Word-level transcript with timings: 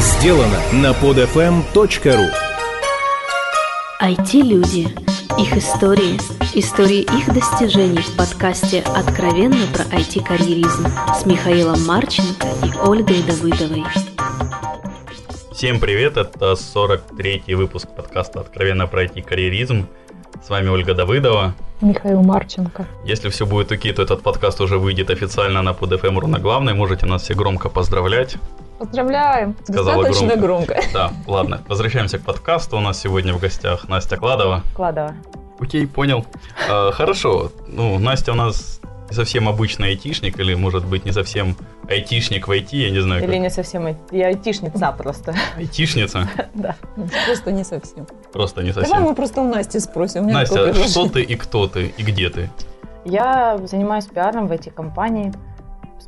сделано 0.00 0.60
на 0.72 0.92
podfm.ru 0.92 2.30
IT-люди. 4.02 4.94
Их 5.38 5.56
истории. 5.56 6.20
Истории 6.54 7.00
их 7.00 7.32
достижений 7.32 8.02
в 8.02 8.14
подкасте 8.14 8.82
«Откровенно 8.82 9.66
про 9.72 9.84
IT-карьеризм» 9.84 10.86
с 11.18 11.24
Михаилом 11.24 11.84
Марченко 11.86 12.46
и 12.62 12.76
Ольгой 12.86 13.22
Давыдовой. 13.22 13.84
Всем 15.52 15.80
привет, 15.80 16.18
это 16.18 16.52
43-й 16.52 17.54
выпуск 17.54 17.88
подкаста 17.96 18.40
«Откровенно 18.40 18.86
про 18.86 19.04
IT-карьеризм». 19.04 19.86
С 20.44 20.50
вами 20.50 20.68
Ольга 20.68 20.92
Давыдова. 20.92 21.54
Михаил 21.80 22.22
Марченко. 22.22 22.86
Если 23.06 23.30
все 23.30 23.46
будет 23.46 23.72
окей, 23.72 23.92
то 23.94 24.02
этот 24.02 24.22
подкаст 24.22 24.60
уже 24.60 24.78
выйдет 24.78 25.08
официально 25.08 25.62
на 25.62 25.70
PodFM 25.70 26.26
на 26.26 26.38
главной. 26.38 26.74
Можете 26.74 27.06
нас 27.06 27.22
все 27.22 27.34
громко 27.34 27.70
поздравлять. 27.70 28.36
Поздравляем! 28.78 29.56
Сказала 29.64 30.04
Достаточно 30.04 30.36
громко. 30.36 30.74
громко. 30.74 30.88
Да, 30.92 31.10
ладно. 31.26 31.62
Возвращаемся 31.68 32.18
к 32.18 32.22
подкасту. 32.22 32.76
У 32.76 32.80
нас 32.80 33.00
сегодня 33.00 33.32
в 33.34 33.40
гостях 33.40 33.88
Настя 33.88 34.16
Кладова. 34.16 34.62
Кладова. 34.74 35.14
Окей, 35.60 35.86
понял. 35.86 36.26
А, 36.68 36.90
хорошо. 36.92 37.50
Ну, 37.66 37.98
Настя 37.98 38.32
у 38.32 38.34
нас 38.34 38.80
не 39.08 39.14
совсем 39.14 39.48
обычный 39.48 39.88
айтишник, 39.90 40.38
или, 40.38 40.54
может 40.54 40.84
быть, 40.84 41.04
не 41.06 41.12
совсем 41.12 41.56
айтишник 41.88 42.48
в 42.48 42.50
IT, 42.50 42.68
я 42.72 42.90
не 42.90 43.00
знаю. 43.00 43.22
Или 43.22 43.32
как. 43.32 43.40
не 43.40 43.50
совсем 43.50 43.86
ай- 43.86 43.96
я 44.10 44.26
айтишница 44.26 44.92
просто. 44.98 45.34
Айтишница? 45.56 46.28
Да. 46.54 46.74
Просто 47.26 47.52
не 47.52 47.64
совсем. 47.64 48.06
Просто 48.32 48.62
не 48.62 48.72
Давай 48.72 48.88
совсем. 48.88 49.04
мы 49.08 49.14
просто 49.14 49.40
у 49.40 49.48
Насти 49.48 49.80
спросим. 49.80 50.26
Настя, 50.26 50.54
предложение. 50.56 50.88
что 50.88 51.08
ты 51.08 51.22
и 51.22 51.36
кто 51.36 51.66
ты, 51.68 51.86
и 51.96 52.02
где 52.02 52.28
ты? 52.30 52.50
Я 53.04 53.58
занимаюсь 53.64 54.06
пиаром 54.06 54.48
в 54.48 54.52
IT-компании. 54.52 55.32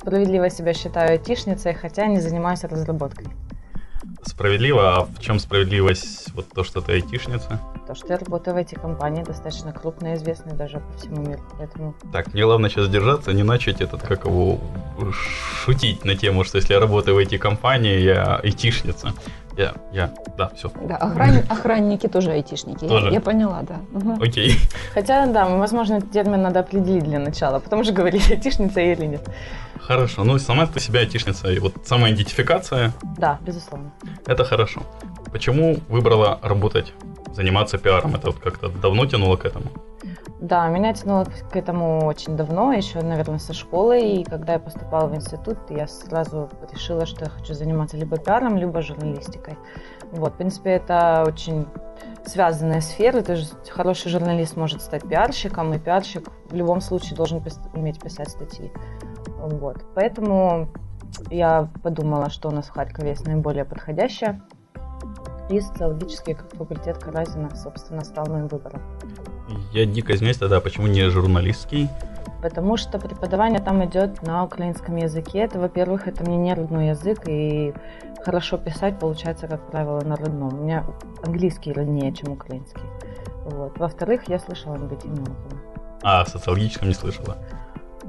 Справедливо 0.09 0.49
себя 0.49 0.73
считаю 0.73 1.11
айтишницей, 1.11 1.75
хотя 1.75 2.07
не 2.07 2.19
занимаюсь 2.21 2.65
разработкой. 2.65 3.27
Справедливо, 4.23 4.97
а 4.97 5.01
в 5.05 5.21
чем 5.21 5.39
справедливость 5.39 6.33
вот 6.35 6.49
то, 6.49 6.65
что 6.65 6.81
ты 6.81 6.93
айтишница? 6.93 7.61
То, 7.87 7.95
что 7.95 8.13
я 8.15 8.19
работаю 8.19 8.55
в 8.57 8.59
IT-компании, 8.59 9.23
достаточно 9.23 9.73
крупной, 9.73 10.15
известной 10.15 10.55
даже 10.55 10.81
по 10.81 10.99
всему 10.99 11.21
миру. 11.21 11.43
Поэтому 11.59 11.95
Так, 12.11 12.33
мне 12.33 12.43
главное 12.45 12.71
сейчас 12.71 12.89
держаться, 12.89 13.33
не 13.35 13.43
начать 13.43 13.83
этот, 13.83 14.01
как 14.03 14.25
его, 14.25 14.59
шутить 15.13 16.05
на 16.07 16.15
тему, 16.17 16.45
что 16.45 16.57
если 16.57 16.73
я 16.73 16.81
работаю 16.81 17.15
в 17.17 17.19
IT-компании, 17.19 18.01
я 18.01 18.37
айтишница. 18.37 19.13
Я, 19.59 19.73
я, 19.93 20.11
да, 20.39 20.51
все, 20.55 20.71
Да, 20.89 20.97
охран- 20.97 21.45
охранники 21.49 22.07
тоже 22.07 22.31
айтишники. 22.31 22.85
Я- 22.85 22.89
Тоже? 22.91 23.11
Я, 23.13 23.21
поняла, 23.21 23.63
да. 23.63 23.81
Мгм. 23.91 24.23
окей. 24.23 24.55
Хотя, 24.95 25.27
да, 25.27 25.47
возможно, 25.49 25.95
этот 25.97 26.13
термин 26.13 26.43
надо 26.43 26.61
определить 26.61 27.03
для 27.03 27.19
начала, 27.19 27.59
потом 27.59 27.81
уже 27.81 27.93
говорить, 27.93 28.31
айтишница 28.31 28.81
я 28.81 28.93
или 28.93 29.07
нет. 29.07 29.29
Хорошо, 29.89 30.23
ну 30.23 30.39
сама 30.39 30.67
ты 30.67 30.81
себя 30.81 31.01
айтишница, 31.01 31.51
и 31.51 31.59
вот 31.61 31.73
самоидентификация, 31.83 32.93
Да, 33.17 33.39
безусловно. 33.41 33.91
это 34.27 34.45
хорошо. 34.45 34.83
Почему 35.33 35.79
выбрала 35.89 36.39
работать, 36.43 36.93
заниматься 37.33 37.79
пиаром? 37.79 38.15
Это 38.15 38.27
вот 38.27 38.39
как-то 38.39 38.69
давно 38.69 39.07
тянуло 39.07 39.37
к 39.37 39.47
этому? 39.47 39.65
Да, 40.41 40.69
меня 40.69 40.93
тянуло 40.93 41.25
к 41.25 41.57
этому 41.57 42.05
очень 42.05 42.37
давно, 42.37 42.75
еще, 42.75 43.01
наверное, 43.01 43.39
со 43.39 43.55
школы. 43.55 43.99
И 43.99 44.25
когда 44.25 44.53
я 44.53 44.59
поступала 44.59 45.09
в 45.09 45.15
институт, 45.15 45.57
я 45.71 45.89
сразу 45.89 46.51
решила, 46.71 47.07
что 47.07 47.25
я 47.25 47.31
хочу 47.31 47.55
заниматься 47.55 47.97
либо 47.97 48.19
пиаром, 48.19 48.59
либо 48.59 48.83
журналистикой. 48.83 49.57
Вот, 50.13 50.35
в 50.35 50.37
принципе, 50.37 50.73
это 50.73 51.25
очень 51.27 51.67
связанные 52.27 52.83
сферы. 52.83 53.23
То 53.23 53.33
есть 53.33 53.71
хороший 53.71 54.11
журналист 54.11 54.55
может 54.55 54.83
стать 54.83 55.09
пиарщиком, 55.09 55.73
и 55.73 55.79
пиарщик 55.79 56.29
в 56.51 56.55
любом 56.55 56.83
случае 56.83 57.17
должен 57.17 57.43
уметь 57.73 58.01
писать 58.01 58.29
статьи. 58.29 58.71
Вот. 59.39 59.85
Поэтому 59.95 60.69
я 61.31 61.69
подумала, 61.83 62.31
что 62.31 62.49
у 62.49 62.53
нас 62.53 62.67
в 62.67 62.71
Харькове 62.71 63.11
есть 63.11 63.27
наиболее 63.27 63.65
подходящее. 63.65 64.41
И 65.51 65.61
социологический 65.61 66.37
факультет 66.53 66.99
Каразина, 66.99 67.55
собственно, 67.57 68.05
стал 68.05 68.27
моим 68.27 68.49
выбором. 68.49 68.83
Я 69.73 69.87
дико 69.87 70.15
извиняюсь 70.15 70.37
тогда, 70.37 70.61
почему 70.61 70.87
не 70.89 71.09
журналистский? 71.09 71.89
Потому 72.43 72.77
что 72.77 72.99
преподавание 72.99 73.59
там 73.59 73.85
идет 73.85 74.23
на 74.23 74.45
украинском 74.45 74.97
языке. 74.97 75.39
Это, 75.39 75.59
во-первых, 75.59 76.07
это 76.07 76.23
мне 76.23 76.37
не 76.37 76.55
родной 76.55 76.89
язык, 76.89 77.27
и 77.27 77.73
хорошо 78.23 78.59
писать 78.59 78.99
получается, 78.99 79.49
как 79.49 79.71
правило, 79.71 80.01
на 80.03 80.17
родном. 80.17 80.55
У 80.55 80.63
меня 80.65 80.85
английский 81.25 81.73
роднее, 81.73 82.13
чем 82.13 82.33
украинский. 82.33 82.83
Вот. 83.45 83.79
Во-вторых, 83.79 84.29
я 84.29 84.39
слышала 84.39 84.77
негативные 84.77 85.23
отзывы. 85.23 85.61
А, 86.03 86.25
в 86.25 86.29
социологическом 86.29 86.89
не 86.89 86.95
слышала. 86.95 87.39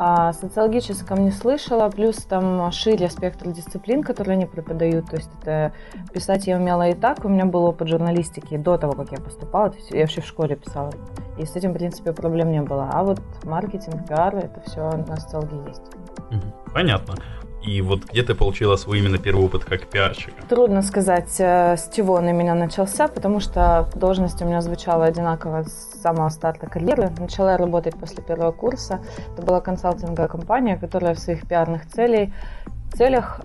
А 0.01 0.29
о 0.29 0.33
социологическом 0.33 1.25
не 1.25 1.31
слышала, 1.31 1.89
плюс 1.89 2.15
там 2.23 2.71
шире 2.71 3.09
спектр 3.09 3.51
дисциплин, 3.51 4.01
которые 4.01 4.35
они 4.35 4.45
преподают. 4.45 5.09
То 5.09 5.17
есть 5.17 5.29
это 5.41 5.73
писать 6.13 6.47
я 6.47 6.55
умела 6.55 6.87
и 6.87 6.93
так. 6.93 7.25
У 7.25 7.27
меня 7.27 7.43
был 7.43 7.65
опыт 7.65 7.89
журналистики 7.89 8.55
до 8.55 8.77
того, 8.77 8.93
как 8.93 9.11
я 9.11 9.17
поступала. 9.17 9.71
То 9.71 9.75
есть 9.75 9.91
я 9.91 9.99
вообще 9.99 10.21
в 10.21 10.25
школе 10.25 10.55
писала. 10.55 10.91
И 11.37 11.45
с 11.45 11.53
этим, 11.53 11.71
в 11.71 11.73
принципе, 11.73 12.13
проблем 12.13 12.49
не 12.49 12.61
было. 12.61 12.89
А 12.93 13.03
вот 13.03 13.19
маркетинг, 13.43 14.07
пиар, 14.07 14.37
это 14.37 14.61
все 14.65 14.89
на 14.89 15.17
социологии 15.17 15.67
есть. 15.67 15.83
Понятно. 16.73 17.15
И 17.69 17.81
вот 17.81 18.05
где 18.05 18.23
ты 18.23 18.33
получила 18.33 18.77
свой 18.77 18.97
именно 18.99 19.19
первый 19.19 19.45
опыт 19.45 19.63
как 19.63 19.85
пиарщика? 19.85 20.41
Трудно 20.49 20.81
сказать, 20.81 21.35
э, 21.39 21.77
с 21.77 21.89
чего 21.95 22.15
он 22.15 22.25
у 22.27 22.33
меня 22.33 22.55
начался, 22.55 23.07
потому 23.07 23.39
что 23.39 23.87
должность 23.93 24.41
у 24.41 24.45
меня 24.45 24.61
звучала 24.61 25.05
одинаково 25.05 25.63
с 25.63 26.01
самого 26.01 26.29
старта 26.29 26.65
карьеры. 26.65 27.11
Начала 27.19 27.51
я 27.51 27.57
работать 27.57 27.95
после 27.95 28.23
первого 28.23 28.51
курса. 28.51 29.01
Это 29.33 29.45
была 29.45 29.61
консалтинговая 29.61 30.27
компания, 30.27 30.77
которая 30.77 31.13
в 31.13 31.19
своих 31.19 31.47
пиарных 31.47 31.85
целей, 31.85 32.33
целях 32.93 33.39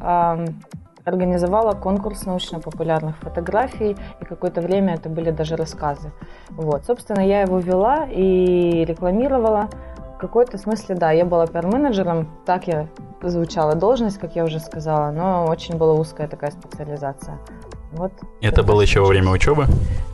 организовала 1.05 1.73
конкурс 1.75 2.25
научно-популярных 2.25 3.19
фотографий, 3.19 3.95
и 4.21 4.25
какое-то 4.25 4.63
время 4.63 4.95
это 4.95 5.11
были 5.11 5.31
даже 5.31 5.57
рассказы. 5.57 6.13
Вот, 6.49 6.87
собственно, 6.87 7.21
я 7.21 7.43
его 7.43 7.59
вела 7.59 8.07
и 8.11 8.87
рекламировала. 8.87 9.69
В 10.15 10.19
какой-то 10.19 10.59
смысле, 10.59 10.95
да, 10.95 11.11
я 11.11 11.25
была 11.25 11.47
пиар-менеджером, 11.47 12.29
так 12.47 12.67
я 12.67 12.89
звучала 13.23 13.75
должность, 13.75 14.19
как 14.19 14.37
я 14.37 14.45
уже 14.45 14.61
сказала, 14.61 15.11
но 15.11 15.47
очень 15.47 15.77
была 15.77 15.95
узкая 15.95 16.29
такая 16.29 16.51
специализация. 16.51 17.39
Вот. 17.93 18.13
Это 18.41 18.63
было 18.63 18.81
еще 18.81 19.01
во 19.01 19.07
время 19.07 19.31
учебы? 19.31 19.67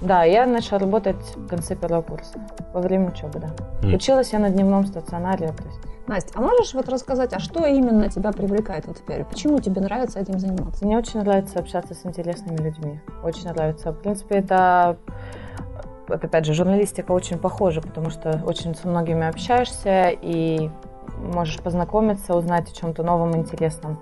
Да, 0.02 0.24
я 0.24 0.46
начала 0.46 0.80
работать 0.80 1.16
в 1.36 1.46
конце 1.46 1.76
первого 1.76 2.02
курса, 2.02 2.38
во 2.72 2.80
время 2.80 3.08
учебы, 3.08 3.40
да. 3.40 3.50
М. 3.82 3.94
Училась 3.94 4.32
я 4.32 4.38
на 4.38 4.50
дневном 4.50 4.86
стационаре, 4.86 5.48
то 5.48 5.64
есть 5.64 5.80
Настя, 6.06 6.32
а 6.34 6.40
можешь 6.40 6.74
вот 6.74 6.88
рассказать, 6.88 7.32
а 7.32 7.38
что 7.38 7.64
именно 7.66 8.08
тебя 8.08 8.32
привлекает 8.32 8.86
вот 8.86 8.98
теперь? 8.98 9.24
Почему 9.24 9.60
тебе 9.60 9.80
нравится 9.80 10.18
этим 10.18 10.40
заниматься? 10.40 10.84
Мне 10.84 10.98
очень 10.98 11.20
нравится 11.20 11.60
общаться 11.60 11.94
с 11.94 12.04
интересными 12.04 12.56
людьми. 12.56 13.00
Очень 13.22 13.50
нравится. 13.50 13.92
В 13.92 14.00
принципе, 14.00 14.36
это, 14.36 14.96
опять 16.10 16.44
же, 16.44 16.54
журналистика 16.54 17.12
очень 17.12 17.38
похожа, 17.38 17.80
потому 17.80 18.10
что 18.10 18.42
очень 18.44 18.74
со 18.74 18.88
многими 18.88 19.26
общаешься 19.26 20.10
и 20.10 20.70
можешь 21.18 21.60
познакомиться, 21.60 22.34
узнать 22.34 22.70
о 22.70 22.74
чем-то 22.74 23.02
новом, 23.02 23.36
интересном. 23.36 23.98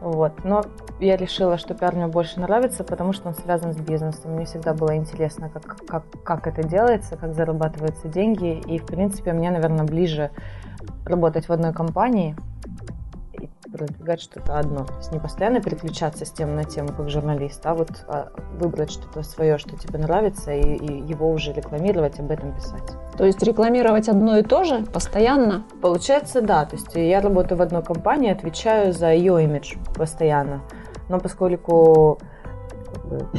Вот. 0.00 0.44
Но 0.44 0.62
я 0.98 1.16
решила, 1.16 1.58
что 1.58 1.74
пиар 1.74 1.94
мне 1.94 2.06
больше 2.06 2.40
нравится, 2.40 2.84
потому 2.84 3.12
что 3.12 3.28
он 3.28 3.34
связан 3.34 3.74
с 3.74 3.76
бизнесом. 3.76 4.32
Мне 4.32 4.46
всегда 4.46 4.72
было 4.72 4.96
интересно, 4.96 5.50
как, 5.50 5.76
как, 5.86 6.04
как 6.24 6.46
это 6.46 6.62
делается, 6.62 7.16
как 7.16 7.34
зарабатываются 7.34 8.08
деньги. 8.08 8.60
И, 8.60 8.78
в 8.78 8.86
принципе, 8.86 9.32
мне, 9.32 9.50
наверное, 9.50 9.84
ближе 9.84 10.30
работать 11.04 11.48
в 11.48 11.52
одной 11.52 11.74
компании 11.74 12.34
продвигать 13.86 14.20
что-то 14.20 14.58
одно. 14.58 14.84
То 14.84 14.94
есть 14.98 15.12
не 15.12 15.18
постоянно 15.18 15.62
переключаться 15.62 16.26
с 16.26 16.30
темы 16.30 16.52
на 16.52 16.64
тему, 16.64 16.90
как 16.94 17.08
журналист, 17.08 17.64
а 17.64 17.74
вот 17.74 17.90
а, 18.08 18.28
выбрать 18.58 18.90
что-то 18.90 19.22
свое, 19.22 19.56
что 19.56 19.76
тебе 19.76 19.98
нравится, 19.98 20.52
и, 20.52 20.74
и 20.76 21.02
его 21.08 21.30
уже 21.30 21.54
рекламировать, 21.54 22.20
об 22.20 22.30
этом 22.30 22.54
писать. 22.54 22.92
То 23.16 23.24
есть 23.24 23.42
рекламировать 23.42 24.08
одно 24.08 24.36
и 24.36 24.42
то 24.42 24.64
же 24.64 24.82
постоянно? 24.82 25.64
Получается, 25.80 26.42
да. 26.42 26.66
То 26.66 26.76
есть 26.76 26.94
я 26.94 27.22
работаю 27.22 27.56
в 27.56 27.62
одной 27.62 27.82
компании, 27.82 28.30
отвечаю 28.30 28.92
за 28.92 29.12
ее 29.12 29.42
имидж 29.44 29.76
постоянно. 29.96 30.60
Но 31.08 31.18
поскольку 31.18 32.18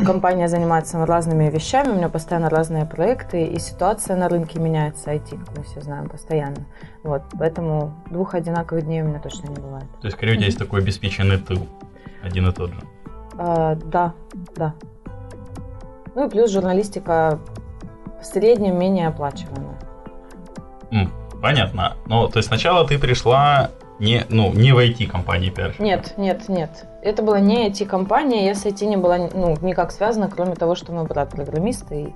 компания 0.05 0.47
занимается 0.47 1.05
разными 1.05 1.49
вещами, 1.49 1.89
у 1.89 1.95
меня 1.95 2.09
постоянно 2.09 2.49
разные 2.49 2.85
проекты, 2.85 3.43
и 3.45 3.59
ситуация 3.59 4.15
на 4.15 4.29
рынке 4.29 4.59
меняется, 4.59 5.11
IT, 5.11 5.39
мы 5.55 5.63
все 5.63 5.81
знаем, 5.81 6.09
постоянно. 6.09 6.65
Вот, 7.03 7.23
поэтому 7.37 7.93
двух 8.09 8.35
одинаковых 8.35 8.85
дней 8.85 9.01
у 9.01 9.05
меня 9.05 9.19
точно 9.19 9.47
не 9.47 9.55
бывает. 9.55 9.87
То 10.01 10.07
есть, 10.07 10.17
скорее, 10.17 10.33
у 10.33 10.35
тебя 10.35 10.45
есть 10.45 10.59
такой 10.59 10.81
обеспеченный 10.81 11.37
тыл, 11.37 11.67
один 12.23 12.47
и 12.47 12.51
тот 12.51 12.71
же. 12.71 12.81
А, 13.37 13.75
да, 13.75 14.13
да. 14.55 14.73
Ну 16.15 16.27
и 16.27 16.29
плюс 16.29 16.51
журналистика 16.51 17.39
в 18.21 18.25
среднем 18.25 18.77
менее 18.77 19.07
оплачиваемая. 19.07 19.77
Понятно. 21.41 21.97
Ну, 22.05 22.27
то 22.27 22.37
есть 22.37 22.49
сначала 22.49 22.87
ты 22.87 22.99
пришла 22.99 23.71
не, 23.99 24.25
ну, 24.29 24.53
не 24.53 24.73
в 24.73 24.77
IT-компании 24.77 25.49
пиар. 25.49 25.73
Нет, 25.79 26.13
нет, 26.17 26.47
нет. 26.49 26.85
Это 27.01 27.23
была 27.23 27.39
не 27.39 27.67
IT-компания, 27.69 28.45
я 28.45 28.55
с 28.55 28.65
IT 28.65 28.85
не 28.85 28.97
была 28.97 29.17
ну, 29.33 29.57
никак 29.61 29.91
связана, 29.91 30.29
кроме 30.29 30.55
того, 30.55 30.75
что 30.75 30.91
мой 30.91 31.05
брат 31.05 31.31
программист, 31.31 31.91
и 31.91 32.13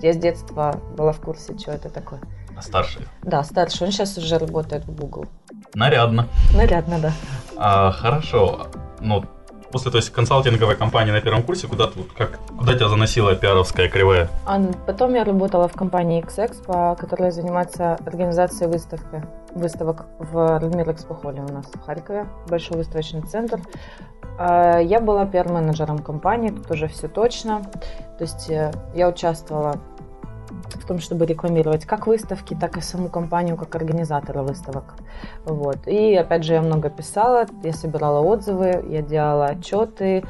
я 0.00 0.12
с 0.12 0.16
детства 0.16 0.80
была 0.96 1.12
в 1.12 1.20
курсе, 1.20 1.56
что 1.56 1.72
это 1.72 1.88
такое. 1.88 2.20
А 2.56 2.62
старший. 2.62 3.06
Да, 3.22 3.44
старший, 3.44 3.86
он 3.86 3.92
сейчас 3.92 4.18
уже 4.18 4.38
работает 4.38 4.84
в 4.84 4.94
Google. 4.94 5.26
Нарядно. 5.74 6.26
Нарядно, 6.54 6.98
да. 6.98 7.12
А, 7.56 7.92
хорошо. 7.92 8.66
Ну, 9.00 9.24
после, 9.70 9.90
то 9.90 9.98
есть, 9.98 10.10
консалтинговой 10.10 10.76
компании 10.76 11.12
на 11.12 11.20
первом 11.20 11.42
курсе, 11.42 11.66
куда, 11.66 11.86
ты, 11.86 12.02
как, 12.16 12.38
куда 12.58 12.74
тебя 12.74 12.88
заносила 12.88 13.34
пиаровская 13.34 13.88
кривая? 13.88 14.28
А 14.46 14.60
потом 14.86 15.14
я 15.14 15.24
работала 15.24 15.68
в 15.68 15.74
компании 15.74 16.20
X-Expo, 16.20 16.96
которая 16.96 17.30
занимается 17.30 17.98
организацией 18.06 18.70
выставки, 18.70 19.22
выставок 19.54 20.06
в 20.18 20.58
Радмир 20.58 20.90
Экспохоле 20.90 21.42
у 21.42 21.52
нас 21.52 21.66
в 21.66 21.80
Харькове, 21.84 22.26
большой 22.48 22.78
выставочный 22.78 23.22
центр. 23.22 23.60
А, 24.38 24.78
Я 24.78 25.00
была 25.00 25.26
пиар-менеджером 25.26 25.98
компании, 25.98 26.50
тут 26.50 26.70
уже 26.70 26.88
все 26.88 27.08
точно. 27.08 27.62
То 28.18 28.24
есть 28.24 28.50
э, 28.50 28.72
я 28.94 29.08
участвовала 29.08 29.76
в 30.76 30.86
том, 30.86 30.98
чтобы 30.98 31.26
рекламировать 31.26 31.84
как 31.84 32.06
выставки, 32.06 32.54
так 32.54 32.76
и 32.76 32.80
саму 32.80 33.08
компанию 33.08 33.56
как 33.56 33.74
организатора 33.74 34.42
выставок. 34.42 34.94
Вот. 35.44 35.86
И 35.86 36.14
опять 36.14 36.44
же 36.44 36.54
я 36.54 36.62
много 36.62 36.90
писала, 36.90 37.46
я 37.62 37.72
собирала 37.72 38.20
отзывы, 38.20 38.84
я 38.88 39.02
делала 39.02 39.46
отчеты, 39.46 40.24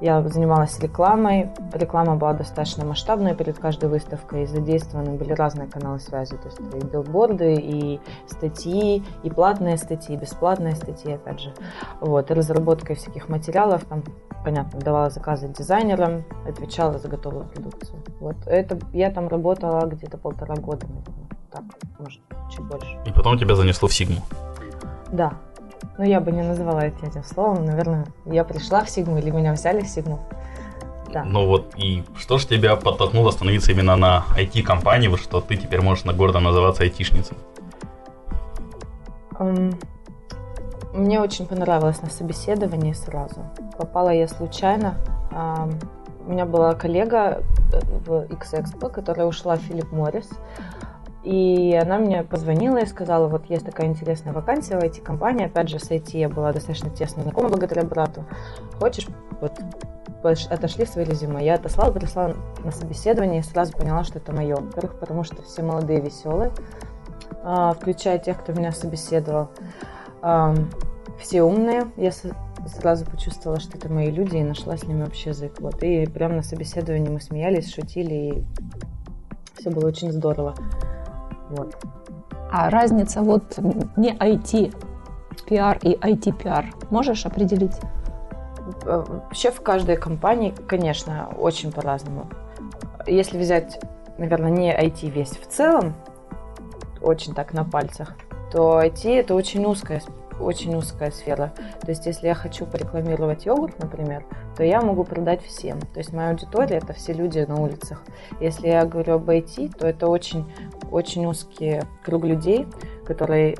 я 0.00 0.22
занималась 0.28 0.78
рекламой. 0.78 1.50
Реклама 1.72 2.16
была 2.16 2.34
достаточно 2.34 2.84
масштабная 2.84 3.34
перед 3.34 3.58
каждой 3.58 3.88
выставкой. 3.88 4.42
И 4.42 4.46
задействованы 4.46 5.12
были 5.12 5.32
разные 5.32 5.68
каналы 5.68 6.00
связи. 6.00 6.36
То 6.36 6.48
есть 6.48 6.60
и 6.60 6.86
билборды, 6.86 7.54
и 7.54 8.00
статьи, 8.26 9.02
и 9.22 9.30
платные 9.30 9.78
статьи, 9.78 10.14
и 10.14 10.18
бесплатные 10.18 10.74
статьи, 10.74 11.14
опять 11.14 11.40
же. 11.40 11.52
Вот. 12.00 12.30
И 12.30 12.34
разработкой 12.34 12.96
всяких 12.96 13.30
материалов. 13.30 13.84
Там, 13.84 14.02
понятно, 14.44 14.80
давала 14.80 15.08
заказы 15.08 15.48
дизайнерам, 15.48 16.24
отвечала 16.46 16.98
за 16.98 17.08
готовую 17.08 17.46
продукцию. 17.46 17.95
Вот. 18.20 18.36
Это, 18.46 18.78
я 18.92 19.10
там 19.10 19.28
работала 19.28 19.86
где-то 19.86 20.18
полтора 20.18 20.56
года, 20.56 20.86
наверное. 20.86 21.26
Так, 21.50 21.62
может, 21.98 22.20
чуть 22.50 22.64
больше. 22.64 22.98
И 23.06 23.12
потом 23.12 23.38
тебя 23.38 23.54
занесло 23.54 23.88
в 23.88 23.94
Сигму. 23.94 24.22
Да. 25.12 25.34
Но 25.98 26.04
я 26.04 26.20
бы 26.20 26.32
не 26.32 26.42
называла 26.42 26.80
это 26.80 27.06
этим 27.06 27.24
словом. 27.24 27.64
Наверное, 27.64 28.06
я 28.24 28.44
пришла 28.44 28.84
в 28.84 28.90
Сигму 28.90 29.18
или 29.18 29.30
меня 29.30 29.52
взяли 29.52 29.82
в 29.82 29.88
Сигму. 29.88 30.20
Да. 31.12 31.24
Ну 31.24 31.46
вот, 31.46 31.72
и 31.76 32.04
что 32.16 32.38
же 32.38 32.46
тебя 32.46 32.76
подтолкнуло 32.76 33.30
становиться 33.30 33.72
именно 33.72 33.96
на 33.96 34.24
IT-компании, 34.36 35.08
вот 35.08 35.20
что 35.20 35.40
ты 35.40 35.56
теперь 35.56 35.80
можешь 35.80 36.04
на 36.04 36.12
гордо 36.12 36.40
называться 36.40 36.82
айтишницей? 36.82 37.36
Ам, 39.38 39.72
Мне 40.92 41.20
очень 41.20 41.46
понравилось 41.46 42.02
на 42.02 42.10
собеседовании 42.10 42.92
сразу. 42.92 43.44
Попала 43.78 44.10
я 44.10 44.28
случайно. 44.28 44.98
Ам, 45.30 45.78
У 46.26 46.32
меня 46.32 46.44
была 46.44 46.74
коллега 46.74 47.42
э, 47.72 47.80
в 48.04 48.24
X-Expo, 48.32 48.90
которая 48.90 49.26
ушла 49.26 49.56
в 49.56 49.60
Филипп 49.60 49.92
Моррис. 49.92 50.28
И 51.22 51.78
она 51.80 51.98
мне 51.98 52.22
позвонила 52.24 52.78
и 52.78 52.86
сказала, 52.86 53.28
вот 53.28 53.46
есть 53.48 53.64
такая 53.64 53.86
интересная 53.86 54.32
вакансия 54.32 54.78
в 54.78 54.82
IT-компании. 54.82 55.46
Опять 55.46 55.68
же, 55.68 55.78
с 55.78 55.90
IT 55.90 56.16
я 56.18 56.28
была 56.28 56.52
достаточно 56.52 56.90
тесно 56.90 57.22
знакома 57.22 57.48
благодаря 57.48 57.82
брату. 57.82 58.24
Хочешь, 58.78 59.06
вот 59.40 59.52
отошли 60.50 60.86
свои 60.86 61.04
резюме. 61.04 61.44
Я 61.44 61.54
отослала, 61.54 61.92
пришла 61.92 62.32
на 62.64 62.72
собеседование 62.72 63.40
и 63.40 63.44
сразу 63.44 63.72
поняла, 63.72 64.02
что 64.02 64.18
это 64.18 64.32
мое. 64.32 64.56
Во-первых, 64.56 64.98
потому 64.98 65.22
что 65.22 65.42
все 65.42 65.62
молодые, 65.62 66.00
веселые, 66.00 66.50
а, 67.44 67.72
включая 67.74 68.18
тех, 68.18 68.40
кто 68.40 68.52
меня 68.52 68.72
собеседовал. 68.72 69.50
Все 71.20 71.42
умные. 71.42 71.88
Я 71.96 72.10
сразу 72.68 73.04
почувствовала, 73.04 73.60
что 73.60 73.78
это 73.78 73.92
мои 73.92 74.10
люди, 74.10 74.36
и 74.36 74.44
нашла 74.44 74.76
с 74.76 74.84
ними 74.84 75.04
общий 75.04 75.30
язык. 75.30 75.60
Вот. 75.60 75.82
И 75.82 76.06
прямо 76.06 76.36
на 76.36 76.42
собеседовании 76.42 77.10
мы 77.10 77.20
смеялись, 77.20 77.72
шутили, 77.72 78.14
и 78.14 78.44
все 79.58 79.70
было 79.70 79.86
очень 79.86 80.12
здорово. 80.12 80.54
Вот. 81.50 81.76
А 82.50 82.70
разница 82.70 83.22
вот 83.22 83.58
не 83.96 84.12
IT 84.14 84.74
пиар 85.48 85.78
и 85.82 85.94
IT 85.94 86.32
пиар 86.36 86.72
можешь 86.90 87.26
определить? 87.26 87.76
Э, 88.84 89.04
Вообще 89.08 89.50
в 89.50 89.60
каждой 89.60 89.96
компании, 89.96 90.54
конечно, 90.66 91.28
очень 91.38 91.72
по-разному. 91.72 92.28
Если 93.06 93.38
взять, 93.38 93.80
наверное, 94.18 94.50
не 94.50 94.72
IT 94.72 95.10
весь 95.10 95.30
в 95.30 95.46
целом, 95.46 95.94
очень 97.00 97.34
так 97.34 97.52
на 97.52 97.64
пальцах, 97.64 98.14
то 98.52 98.80
IT 98.80 99.08
это 99.08 99.34
очень 99.34 99.64
узкая, 99.64 100.02
очень 100.40 100.74
узкая 100.74 101.10
сфера. 101.10 101.52
То 101.80 101.90
есть, 101.90 102.06
если 102.06 102.26
я 102.26 102.34
хочу 102.34 102.66
порекламировать 102.66 103.46
йогурт, 103.46 103.78
например, 103.78 104.24
то 104.56 104.64
я 104.64 104.80
могу 104.80 105.04
продать 105.04 105.42
всем. 105.42 105.80
То 105.80 105.98
есть, 105.98 106.12
моя 106.12 106.30
аудитория 106.30 106.76
это 106.76 106.92
все 106.92 107.12
люди 107.12 107.38
на 107.40 107.60
улицах. 107.60 108.02
Если 108.40 108.68
я 108.68 108.84
говорю 108.84 109.14
об 109.14 109.28
IT, 109.28 109.78
то 109.78 109.86
это 109.86 110.08
очень, 110.08 110.44
очень 110.90 111.26
узкий 111.26 111.82
круг 112.04 112.24
людей, 112.24 112.66
которые, 113.04 113.56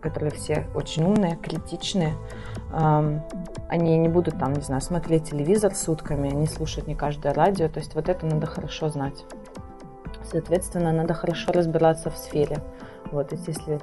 которые 0.00 0.30
все 0.30 0.66
очень 0.74 1.04
умные, 1.04 1.36
критичные, 1.36 2.14
они 2.72 3.98
не 3.98 4.08
будут 4.08 4.38
там, 4.38 4.52
не 4.52 4.62
знаю, 4.62 4.80
смотреть 4.80 5.30
телевизор 5.30 5.74
сутками, 5.74 6.28
не 6.28 6.46
слушать 6.46 6.86
не 6.86 6.94
каждое 6.94 7.32
радио. 7.32 7.68
То 7.68 7.78
есть 7.78 7.94
вот 7.94 8.08
это 8.08 8.26
надо 8.26 8.46
хорошо 8.46 8.88
знать. 8.88 9.24
Соответственно, 10.30 10.92
надо 10.92 11.14
хорошо 11.14 11.52
разбираться 11.52 12.10
в 12.10 12.16
сфере. 12.16 12.58
Вот, 13.10 13.30
то 13.30 13.36
если 13.36 13.80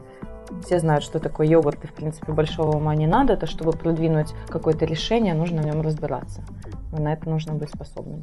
все 0.65 0.79
знают, 0.79 1.03
что 1.03 1.19
такое 1.19 1.47
йогурт, 1.47 1.83
и, 1.83 1.87
в 1.87 1.93
принципе, 1.93 2.31
большого 2.31 2.77
ума 2.77 2.95
не 2.95 3.07
надо, 3.07 3.37
то 3.37 3.47
чтобы 3.47 3.71
продвинуть 3.73 4.33
какое-то 4.49 4.85
решение, 4.85 5.33
нужно 5.33 5.61
в 5.61 5.65
нем 5.65 5.81
разбираться. 5.81 6.43
Но 6.91 6.99
на 7.03 7.13
это 7.13 7.29
нужно 7.29 7.53
быть 7.53 7.69
способным. 7.69 8.21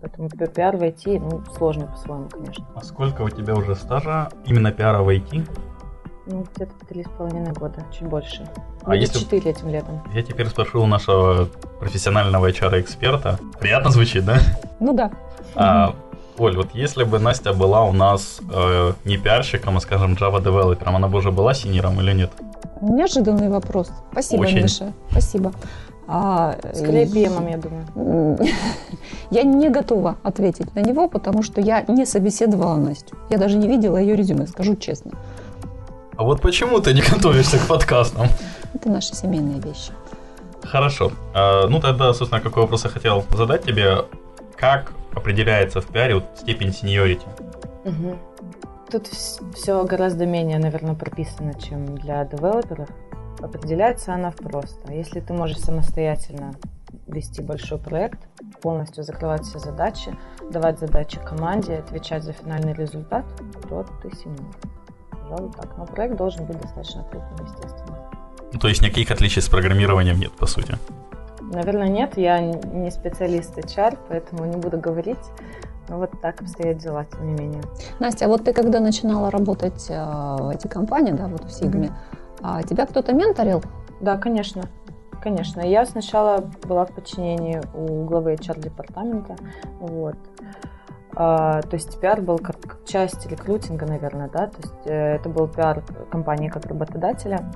Поэтому 0.00 0.28
пи- 0.30 0.46
пиар 0.46 0.76
в 0.76 0.82
IT, 0.82 1.18
ну, 1.20 1.42
сложно 1.56 1.86
по-своему, 1.86 2.28
конечно. 2.28 2.64
А 2.74 2.82
сколько 2.82 3.22
у 3.22 3.28
тебя 3.28 3.54
уже 3.54 3.74
стажа 3.76 4.30
именно 4.46 4.72
пиара 4.72 5.02
в 5.02 5.08
IT? 5.08 5.46
Ну, 6.26 6.46
где-то 6.54 6.72
три 6.88 7.02
с 7.04 7.08
половиной 7.08 7.52
года, 7.52 7.84
чуть 7.92 8.06
больше. 8.08 8.46
А 8.84 8.94
если- 8.94 9.18
четыре 9.18 9.50
этим 9.50 9.68
летом. 9.68 10.00
Я 10.14 10.22
теперь 10.22 10.46
спрошу 10.48 10.80
у 10.82 10.86
нашего 10.86 11.48
профессионального 11.80 12.48
HR-эксперта. 12.48 13.38
Приятно 13.58 13.90
звучит, 13.90 14.24
да? 14.24 14.38
Ну 14.78 14.92
да. 14.94 15.10
А, 15.54 15.94
Оль, 16.40 16.56
вот 16.56 16.68
если 16.72 17.04
бы 17.04 17.18
Настя 17.18 17.52
была 17.52 17.84
у 17.84 17.92
нас 17.92 18.40
э, 18.50 18.92
не 19.04 19.18
пиарщиком, 19.18 19.76
а, 19.76 19.80
скажем, 19.80 20.14
Java-девелопером, 20.14 20.96
она 20.96 21.06
бы 21.06 21.18
уже 21.18 21.30
была 21.30 21.52
senior 21.52 21.88
ом 21.88 22.00
или 22.00 22.14
нет? 22.14 22.30
Неожиданный 22.80 23.50
вопрос. 23.50 23.90
Спасибо, 24.10 24.40
Очень. 24.40 24.62
Миша. 24.62 24.92
Спасибо. 25.10 25.52
А, 26.08 26.56
Скорее 26.74 27.04
PM, 27.04 27.50
я 27.50 27.58
думаю. 27.58 28.38
Я 29.30 29.42
не 29.42 29.68
готова 29.68 30.16
ответить 30.22 30.74
на 30.74 30.80
него, 30.80 31.08
потому 31.08 31.42
что 31.42 31.60
я 31.60 31.84
не 31.88 32.06
собеседовала 32.06 32.76
Настю. 32.76 33.16
Я 33.28 33.36
даже 33.36 33.58
не 33.58 33.68
видела 33.68 33.98
ее 33.98 34.16
резюме, 34.16 34.46
скажу 34.46 34.76
честно. 34.76 35.12
А 36.16 36.22
вот 36.22 36.40
почему 36.40 36.80
ты 36.80 36.94
не 36.94 37.02
готовишься 37.02 37.58
к 37.58 37.66
подкастам? 37.68 38.28
Это 38.72 38.88
наши 38.88 39.14
семейные 39.14 39.60
вещи. 39.60 39.92
Хорошо. 40.64 41.12
А, 41.34 41.68
ну 41.68 41.80
тогда, 41.80 42.14
собственно, 42.14 42.40
какой 42.40 42.62
вопрос 42.62 42.84
я 42.84 42.90
хотел 42.90 43.24
задать 43.36 43.64
тебе. 43.64 44.06
Как 44.56 44.92
определяется 45.14 45.80
в 45.80 45.86
пиаре 45.86 46.14
вот 46.14 46.24
степень 46.36 46.72
сеньорити? 46.72 47.26
Мгм. 47.84 48.18
Тут 48.90 49.06
все 49.54 49.84
гораздо 49.84 50.26
менее, 50.26 50.58
наверное, 50.58 50.94
прописано, 50.94 51.54
чем 51.54 51.96
для 51.96 52.24
девелоперов. 52.24 52.88
Определяется 53.40 54.14
она 54.14 54.32
просто. 54.32 54.92
Если 54.92 55.20
ты 55.20 55.32
можешь 55.32 55.58
самостоятельно 55.58 56.54
вести 57.06 57.42
большой 57.42 57.78
проект, 57.78 58.18
полностью 58.60 59.04
закрывать 59.04 59.42
все 59.42 59.58
задачи, 59.58 60.16
давать 60.50 60.78
задачи 60.78 61.18
команде, 61.18 61.76
отвечать 61.76 62.24
за 62.24 62.32
финальный 62.32 62.74
результат, 62.74 63.24
то 63.68 63.86
ты 64.02 64.10
сеньор. 64.16 64.54
Пожалуй, 65.10 65.52
так. 65.52 65.76
Но 65.78 65.86
проект 65.86 66.16
должен 66.16 66.44
быть 66.46 66.60
достаточно 66.60 67.04
крупным, 67.04 67.46
естественно. 67.46 67.98
Ну, 68.52 68.58
то 68.58 68.68
есть 68.68 68.82
никаких 68.82 69.10
отличий 69.10 69.40
с 69.40 69.48
программированием 69.48 70.18
нет, 70.18 70.32
по 70.32 70.46
сути. 70.46 70.74
Наверное, 71.50 71.88
нет. 71.88 72.16
Я 72.16 72.40
не 72.40 72.90
специалист 72.90 73.56
HR, 73.58 73.98
поэтому 74.08 74.44
не 74.44 74.56
буду 74.56 74.78
говорить. 74.78 75.18
Но 75.88 75.98
вот 75.98 76.10
так 76.22 76.40
обстоят 76.40 76.78
дела, 76.78 77.04
тем 77.04 77.26
не 77.26 77.32
менее. 77.32 77.62
Настя, 77.98 78.26
а 78.26 78.28
вот 78.28 78.44
ты 78.44 78.52
когда 78.52 78.78
начинала 78.78 79.30
работать 79.30 79.86
э, 79.90 80.36
в 80.38 80.48
эти 80.50 80.68
компании, 80.68 81.12
да, 81.12 81.26
вот 81.26 81.44
в 81.44 81.50
Сигме, 81.50 81.90
а 82.42 82.62
тебя 82.62 82.86
кто-то 82.86 83.12
менторил? 83.12 83.62
Да, 84.00 84.16
конечно. 84.16 84.62
Конечно. 85.20 85.60
Я 85.60 85.84
сначала 85.84 86.48
была 86.66 86.86
в 86.86 86.92
подчинении 86.92 87.60
у 87.74 88.04
главы 88.04 88.34
HR-департамента. 88.34 89.36
Вот. 89.80 90.16
А, 91.16 91.60
то 91.62 91.74
есть 91.74 92.00
пиар 92.00 92.22
был 92.22 92.38
как 92.38 92.84
часть 92.86 93.26
рекрутинга, 93.26 93.86
наверное, 93.86 94.28
да. 94.28 94.46
То 94.46 94.56
есть 94.62 94.86
э, 94.86 95.16
это 95.16 95.28
был 95.28 95.48
пиар 95.48 95.82
компании 96.10 96.48
как 96.48 96.66
работодателя. 96.66 97.52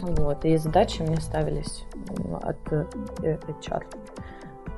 Вот. 0.00 0.44
И 0.44 0.56
задачи 0.56 1.02
мне 1.02 1.20
ставились 1.20 1.84
от 2.42 2.72
э, 2.72 2.86
HR. 3.22 3.84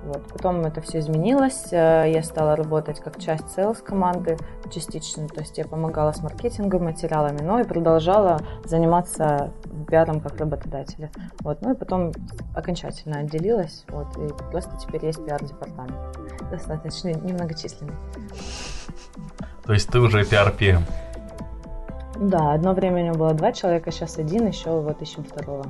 Вот. 0.07 0.23
Потом 0.33 0.61
это 0.61 0.81
все 0.81 1.01
изменилось. 1.01 1.73
Э, 1.73 2.05
Я 2.07 2.23
стала 2.23 2.55
работать 2.55 3.01
как 3.01 3.19
часть 3.19 3.45
sales 3.57 3.83
команды 3.83 4.37
частично. 4.71 5.27
То 5.27 5.41
есть 5.41 5.59
я 5.59 5.65
помогала 5.65 6.13
с 6.13 6.23
маркетингом, 6.23 6.85
материалами, 6.85 7.43
но 7.43 7.61
и 7.61 7.65
продолжала 7.65 8.41
заниматься 8.65 9.53
пиаром 9.89 10.21
как 10.21 10.39
работодателя. 10.39 11.11
Вот. 11.41 11.61
Ну 11.63 11.73
и 11.73 11.77
потом 11.77 12.13
окончательно 12.55 13.19
отделилась. 13.19 13.85
Вот. 13.89 14.17
И 14.19 14.29
просто 14.51 14.77
теперь 14.79 15.05
есть 15.05 15.25
пиар-департамент. 15.25 15.97
Достаточно 16.51 17.09
немногочисленный. 17.09 17.95
То 19.65 19.73
есть 19.73 19.89
ты 19.89 19.99
уже 19.99 20.25
пиар-пиэм. 20.25 20.83
Да, 22.21 22.53
одно 22.53 22.73
время 22.73 23.03
у 23.03 23.07
него 23.07 23.17
было 23.17 23.35
два 23.35 23.53
человека, 23.53 23.91
сейчас 23.91 24.19
один, 24.19 24.47
еще 24.47 24.71
вот 24.81 25.03
ищем 25.03 25.25
второго. 25.25 25.67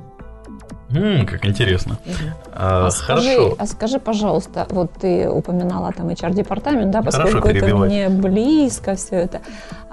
М, 0.89 1.25
как 1.25 1.45
интересно. 1.45 1.97
Мгм. 2.05 2.33
А, 2.53 2.87
А 2.87 2.91
скажи, 2.91 3.35
Хорошо. 3.35 3.55
а 3.59 3.65
скажи, 3.65 3.99
пожалуйста, 3.99 4.67
вот 4.69 4.91
ты 5.01 5.29
упоминала 5.29 5.91
там 5.91 6.07
HR-департамент, 6.09 6.91
да, 6.91 7.01
Хорошо 7.01 7.23
поскольку 7.23 7.49
это 7.49 7.75
мне 7.75 8.09
близко 8.09 8.95
все 8.95 9.15
это. 9.15 9.41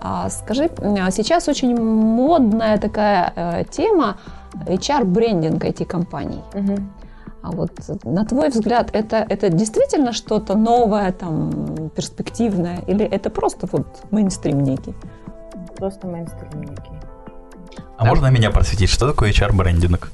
А 0.01 0.31
скажи, 0.31 0.71
а 0.79 1.11
сейчас 1.11 1.49
очень 1.49 1.77
модная 1.77 2.79
такая 2.79 3.33
э, 3.35 3.65
тема 3.71 4.17
HR-брендинг 4.67 5.65
IT-компаний. 5.65 6.43
Мгм. 6.55 6.91
А 7.43 7.51
вот 7.51 7.71
на 8.05 8.25
твой 8.25 8.49
взгляд, 8.49 8.91
это, 8.93 9.17
это 9.29 9.51
действительно 9.51 10.13
что-то 10.13 10.57
новое, 10.57 11.13
там, 11.13 11.91
перспективное, 11.95 12.79
или 12.87 13.05
это 13.05 13.29
просто 13.31 13.69
вот 13.73 13.87
мейнстрим 14.11 14.63
некий? 14.63 14.95
Просто 15.77 16.07
мейнстрим 16.07 16.63
некий. 16.63 16.93
А 17.97 18.05
можно 18.05 18.29
меня 18.29 18.51
просветить, 18.51 18.91
что 18.91 19.09
такое 19.09 19.31
HR-брендинг? 19.31 20.11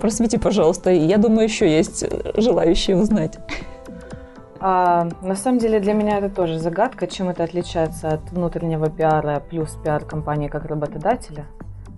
Просвети, 0.00 0.38
пожалуйста. 0.38 0.90
Я 0.90 1.18
думаю, 1.18 1.44
еще 1.44 1.68
есть 1.70 2.04
желающие 2.36 2.96
узнать. 2.96 3.38
А, 4.60 5.08
на 5.22 5.36
самом 5.36 5.58
деле 5.58 5.78
для 5.78 5.92
меня 5.92 6.18
это 6.18 6.30
тоже 6.30 6.58
загадка, 6.58 7.06
чем 7.06 7.28
это 7.28 7.44
отличается 7.44 8.08
от 8.08 8.30
внутреннего 8.32 8.90
пиара 8.90 9.40
плюс 9.48 9.76
пиар 9.84 10.04
компании 10.04 10.48
как 10.48 10.64
работодателя. 10.64 11.44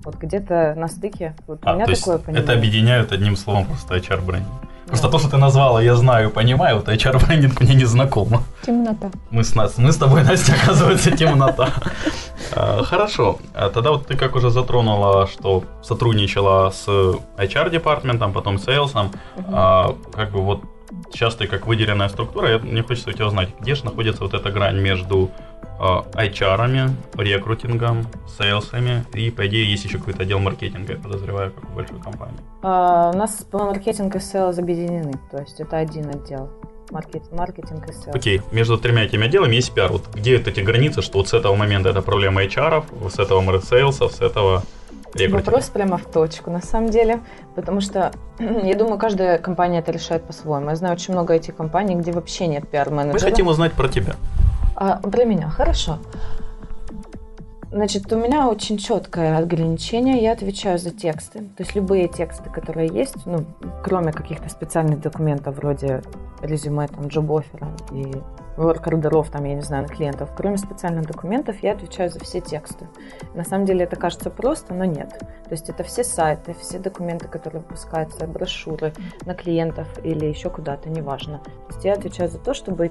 Вот 0.05 0.17
где-то 0.17 0.75
на 0.77 0.89
стыке. 0.89 1.35
Вот 1.47 1.61
у 1.65 1.69
А, 1.69 1.75
меня 1.75 1.85
то 1.85 1.91
есть 1.91 2.03
такое 2.03 2.17
это 2.17 2.27
понимание. 2.27 2.55
объединяют 2.59 3.13
одним 3.13 3.37
словом 3.37 3.67
просто 3.67 3.97
HR-брендинг. 3.97 4.51
Просто 4.87 5.09
то, 5.09 5.19
что 5.19 5.31
ты 5.31 5.37
назвала, 5.37 5.81
я 5.81 5.95
знаю, 5.95 6.31
понимаю, 6.31 6.77
вот 6.77 6.89
HR-брендинг 6.89 7.61
мне 7.61 7.75
не 7.77 7.85
знакомо. 7.85 8.43
Темнота. 8.67 9.11
Мы 9.31 9.45
с, 9.45 9.55
нас, 9.55 9.79
мы 9.79 9.93
с 9.93 9.97
тобой, 9.97 10.25
Настя, 10.25 10.53
оказывается, 10.63 11.13
темнота. 11.17 11.69
А, 12.55 12.83
Хорошо. 12.83 13.39
А 13.55 13.71
Тогда 13.71 13.91
вот 13.93 14.07
ты 14.07 14.17
как 14.17 14.37
уже 14.37 14.51
затронула, 14.51 15.27
что 15.27 15.65
сотрудничала 15.83 16.71
с 16.71 16.87
HR-департаментом, 16.89 18.33
потом 18.33 18.59
с 18.59 18.65
sales 18.65 18.94
ом. 18.94 19.11
А, 19.53 19.95
Как 20.13 20.31
бы 20.31 20.41
вот 20.41 20.63
сейчас 21.13 21.35
ты 21.37 21.47
как 21.47 21.67
выделенная 21.67 22.09
структура, 22.09 22.59
мне 22.59 22.83
хочется 22.83 23.11
у 23.11 23.13
тебя 23.13 23.27
узнать, 23.27 23.49
где 23.61 23.75
же 23.75 23.85
находится 23.85 24.23
вот 24.23 24.35
эта 24.35 24.51
грань 24.51 24.81
между 24.81 25.31
HR-ами, 25.81 26.95
рекрутингом, 27.15 28.07
sales 28.39 28.80
ами 28.80 29.05
и, 29.15 29.31
по 29.31 29.47
идее, 29.47 29.71
есть 29.71 29.85
еще 29.85 29.99
какой-то 29.99 30.23
отдел 30.23 30.39
маркетинга, 30.39 30.93
я 30.93 30.99
подозреваю, 30.99 31.53
как 31.53 31.71
у 31.71 31.73
большой 31.73 31.99
компании. 32.01 32.39
А, 32.63 33.11
у 33.15 33.17
нас 33.17 33.47
маркетинг 33.53 34.15
и 34.17 34.21
sales 34.21 34.59
объединены. 34.59 35.15
То 35.31 35.39
есть 35.39 35.59
это 35.61 35.79
один 35.79 36.11
отдел. 36.11 36.51
Маркет, 36.91 37.31
маркетинг 37.33 37.89
и 37.89 37.93
sales. 37.93 38.15
Окей, 38.15 38.43
между 38.53 38.79
тремя 38.79 39.05
этими 39.05 39.27
отделами 39.27 39.55
есть 39.55 39.73
пиар. 39.73 39.93
Вот 39.93 40.03
где 40.15 40.39
вот 40.39 40.49
эти 40.49 40.61
границы, 40.61 41.03
что 41.03 41.19
вот 41.19 41.29
с 41.29 41.35
этого 41.35 41.55
момента 41.55 41.89
это 41.89 42.03
проблема 42.03 42.45
HR, 42.45 43.11
с 43.11 43.19
этого 43.19 43.61
сейлсов, 43.61 44.13
с 44.13 44.21
этого 44.21 44.63
рекрутинга? 45.15 45.37
Вопрос 45.37 45.65
прямо 45.71 45.99
в 45.99 46.05
точку, 46.11 46.51
на 46.51 46.61
самом 46.63 46.91
деле, 46.91 47.21
потому 47.55 47.81
что 47.81 48.13
я 48.39 48.75
думаю, 48.75 48.99
каждая 48.99 49.39
компания 49.39 49.79
это 49.79 49.93
решает 49.93 50.25
по-своему. 50.25 50.71
Я 50.71 50.77
знаю 50.77 50.95
очень 50.95 51.15
много 51.15 51.35
этих 51.35 51.57
компаний, 51.57 51.95
где 51.95 52.13
вообще 52.13 52.47
нет 52.47 52.65
Мы 52.65 52.69
пиар-менеджера. 52.71 53.21
хотим 53.31 53.47
узнать 53.47 53.73
про 53.73 53.89
тебя. 53.89 54.17
А, 54.77 54.97
про 54.97 55.25
меня, 55.25 55.49
хорошо. 55.49 55.99
Значит, 57.73 58.13
у 58.13 58.17
меня 58.17 58.49
очень 58.49 58.79
четкое 58.79 59.39
ограничение. 59.39 60.21
Я 60.21 60.33
отвечаю 60.33 60.79
за 60.79 60.91
тексты. 60.91 61.41
То 61.57 61.63
есть 61.63 61.77
любые 61.77 62.09
тексты, 62.09 62.51
которые 62.51 62.89
есть, 62.93 63.27
ну, 63.27 63.45
кроме 63.85 64.13
каких-то 64.13 64.49
специальных 64.49 65.01
документов 65.01 65.57
вроде 65.57 66.03
резюме, 66.43 66.89
там, 66.89 67.07
джоб-оффера 67.07 67.69
и 67.93 68.13
ворк-ордеров, 68.57 69.31
там, 69.31 69.45
я 69.45 69.55
не 69.55 69.63
знаю, 69.63 69.85
на 69.85 69.89
клиентов. 69.89 70.31
Кроме 70.37 70.57
специальных 70.59 71.07
документов 71.07 71.63
я 71.63 71.73
отвечаю 71.73 72.11
за 72.11 72.21
все 72.21 72.41
тексты. 72.41 72.87
На 73.35 73.45
самом 73.45 73.65
деле 73.65 73.85
это 73.85 73.97
кажется 73.97 74.31
просто, 74.31 74.75
но 74.75 74.85
нет. 74.85 75.19
То 75.19 75.53
есть 75.53 75.69
это 75.69 75.83
все 75.83 76.05
сайты, 76.05 76.55
все 76.55 76.79
документы, 76.79 77.29
которые 77.29 77.63
выпускаются, 77.63 78.27
брошюры 78.27 78.93
на 79.25 79.35
клиентов 79.35 79.89
или 80.05 80.27
еще 80.27 80.51
куда-то, 80.51 80.89
неважно. 80.91 81.39
То 81.39 81.75
есть 81.75 81.85
я 81.85 81.95
отвечаю 81.95 82.29
за 82.29 82.39
то, 82.39 82.55
чтобы 82.55 82.91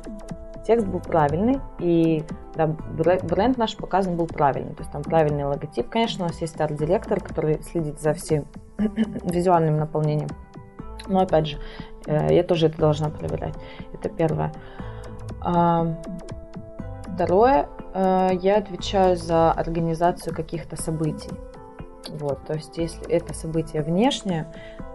текст 0.65 0.85
был 0.85 0.99
правильный, 0.99 1.59
и 1.79 2.23
да, 2.55 2.67
бре- 2.67 3.19
бренд 3.23 3.57
наш 3.57 3.75
показан 3.75 4.17
был 4.17 4.27
правильный. 4.27 4.73
То 4.73 4.81
есть 4.81 4.91
там 4.91 5.01
правильный 5.01 5.45
логотип. 5.45 5.89
Конечно, 5.89 6.25
у 6.25 6.27
нас 6.27 6.39
есть 6.41 6.59
арт-директор, 6.59 7.19
который 7.19 7.61
следит 7.63 7.99
за 7.99 8.13
всем 8.13 8.45
визуальным 8.77 9.77
наполнением. 9.77 10.29
Но 11.07 11.21
опять 11.21 11.47
же, 11.47 11.57
э, 12.05 12.33
я 12.33 12.43
тоже 12.43 12.67
это 12.67 12.77
должна 12.77 13.09
проверять. 13.09 13.55
Это 13.93 14.09
первое. 14.09 14.51
А, 15.41 15.96
Второе, 17.19 17.67
э, 17.93 18.29
я 18.41 18.60
отвечаю 18.60 19.17
за 19.17 19.51
организацию 19.51 20.34
каких-то 20.34 20.81
событий. 20.81 21.31
Вот, 22.12 22.46
то 22.46 22.53
есть, 22.53 22.77
если 22.77 23.05
это 23.10 23.34
событие 23.34 23.81
внешнее, 23.81 24.48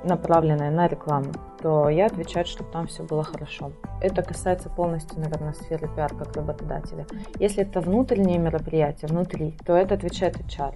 направленное 0.04 0.70
на 0.70 0.88
рекламу, 0.88 1.32
то 1.60 1.90
я 1.90 2.06
отвечаю, 2.06 2.46
чтобы 2.46 2.70
там 2.70 2.86
все 2.86 3.02
было 3.02 3.22
хорошо. 3.22 3.72
Это 4.00 4.22
касается 4.22 4.70
полностью, 4.70 5.20
наверное, 5.20 5.52
сферы 5.52 5.86
пиар 5.94 6.14
как 6.14 6.34
работодателя. 6.34 7.06
Если 7.38 7.62
это 7.62 7.82
внутреннее 7.82 8.38
мероприятие, 8.38 9.08
внутри, 9.08 9.54
то 9.66 9.76
это 9.76 9.94
отвечает 9.94 10.38
HR. 10.38 10.74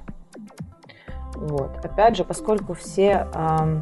Вот. 1.35 1.83
Опять 1.83 2.19
же, 2.19 2.25
поскольку 2.25 2.75
все 2.75 3.27
ам, 3.33 3.81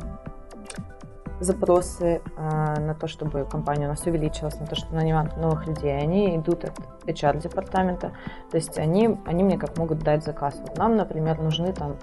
запросы 1.40 2.23
а, 2.37 2.78
на 2.81 2.95
то, 2.95 3.07
чтобы 3.07 3.45
компания 3.45 3.87
у 3.87 3.90
нас 3.90 4.07
увеличилась, 4.07 4.59
на 4.59 4.66
то, 4.66 4.75
чтобы 4.75 4.97
нанимать 4.97 5.37
новых 5.37 5.66
людей, 5.66 5.97
они 5.97 6.37
идут 6.37 6.64
от 6.64 6.78
HR-департамента. 7.07 8.12
То 8.50 8.57
есть 8.57 8.78
они, 8.78 9.19
они 9.26 9.45
мне 9.45 9.59
как 9.59 9.76
могут 9.78 9.99
дать 10.00 10.25
заказ. 10.25 10.57
Вот 10.61 10.78
нам, 10.78 10.97
например, 10.97 11.40
нужны 11.40 11.73
там 11.73 11.97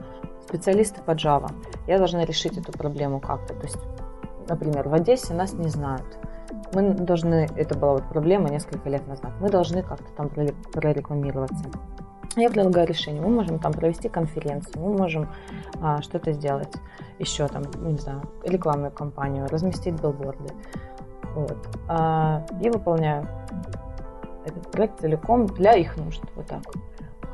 специалисты 0.47 1.01
по 1.01 1.11
Java. 1.11 1.51
Я 1.87 1.97
должна 1.97 2.25
решить 2.25 2.57
эту 2.57 2.71
проблему 2.71 3.19
как-то. 3.19 3.53
То 3.55 3.63
есть, 3.63 3.79
например, 4.47 4.89
в 4.89 4.93
Одессе 4.93 5.33
нас 5.33 5.53
не 5.53 5.69
знают. 5.69 6.17
Мы 6.73 6.93
должны, 6.93 7.47
это 7.55 7.77
была 7.77 7.93
вот 7.93 8.09
проблема 8.09 8.49
несколько 8.49 8.89
лет 8.89 9.07
назад, 9.07 9.31
мы 9.39 9.49
должны 9.49 9.83
как-то 9.83 10.11
там 10.15 10.27
прорек- 10.27 10.71
прорекламироваться. 10.71 11.65
Я 12.35 12.49
предлагаю 12.49 12.87
решение. 12.87 13.21
Мы 13.21 13.29
можем 13.29 13.59
там 13.59 13.73
провести 13.73 14.09
конференцию, 14.09 14.81
мы 14.81 14.97
можем 14.97 15.29
а, 15.81 16.01
что-то 16.01 16.31
сделать 16.33 16.73
еще 17.19 17.47
там, 17.47 17.63
не 17.81 17.97
знаю, 17.97 18.23
рекламную 18.43 18.91
кампанию, 18.91 19.47
разместить 19.49 19.93
билборды. 20.01 20.53
Вот. 21.35 21.57
А, 21.87 22.45
и 22.61 22.69
выполняю 22.69 23.27
этот 24.45 24.71
проект 24.71 24.99
целиком 24.99 25.47
для 25.47 25.73
их 25.73 25.97
нужд. 25.97 26.21
Вот 26.35 26.47
так. 26.47 26.63
То 26.63 26.79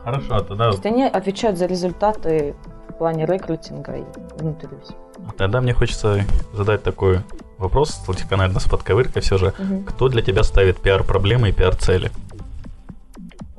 Хорошо, 0.03 0.39
тогда, 0.41 0.68
есть 0.68 0.86
они 0.86 1.03
отвечают 1.03 1.58
за 1.58 1.65
результаты 1.65 2.56
в 2.89 2.94
плане 2.94 3.25
рекрутинга 3.25 3.98
и 3.98 4.03
внутри 4.38 4.70
всего. 4.84 4.98
тогда 5.38 5.62
мне 5.62 5.74
хочется 5.74 6.22
задать 6.53 6.84
такой 6.84 7.20
вопрос, 7.58 8.01
слегка, 8.06 8.38
наверное, 8.38 8.62
с 8.62 8.70
подковыркой 8.70 9.22
все 9.22 9.38
же. 9.38 9.53
Кто 9.88 10.08
для 10.10 10.22
тебя 10.22 10.44
ставит 10.44 10.77
пиар-проблемы 10.77 11.50
и 11.50 11.51
пиар-цели? 11.51 12.12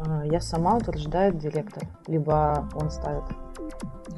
А, 0.07 0.25
Я 0.25 0.40
сама 0.40 0.76
утверждает 0.76 1.38
директор, 1.38 1.83
либо 2.07 2.69
он 2.75 2.90
ставит. 2.90 3.25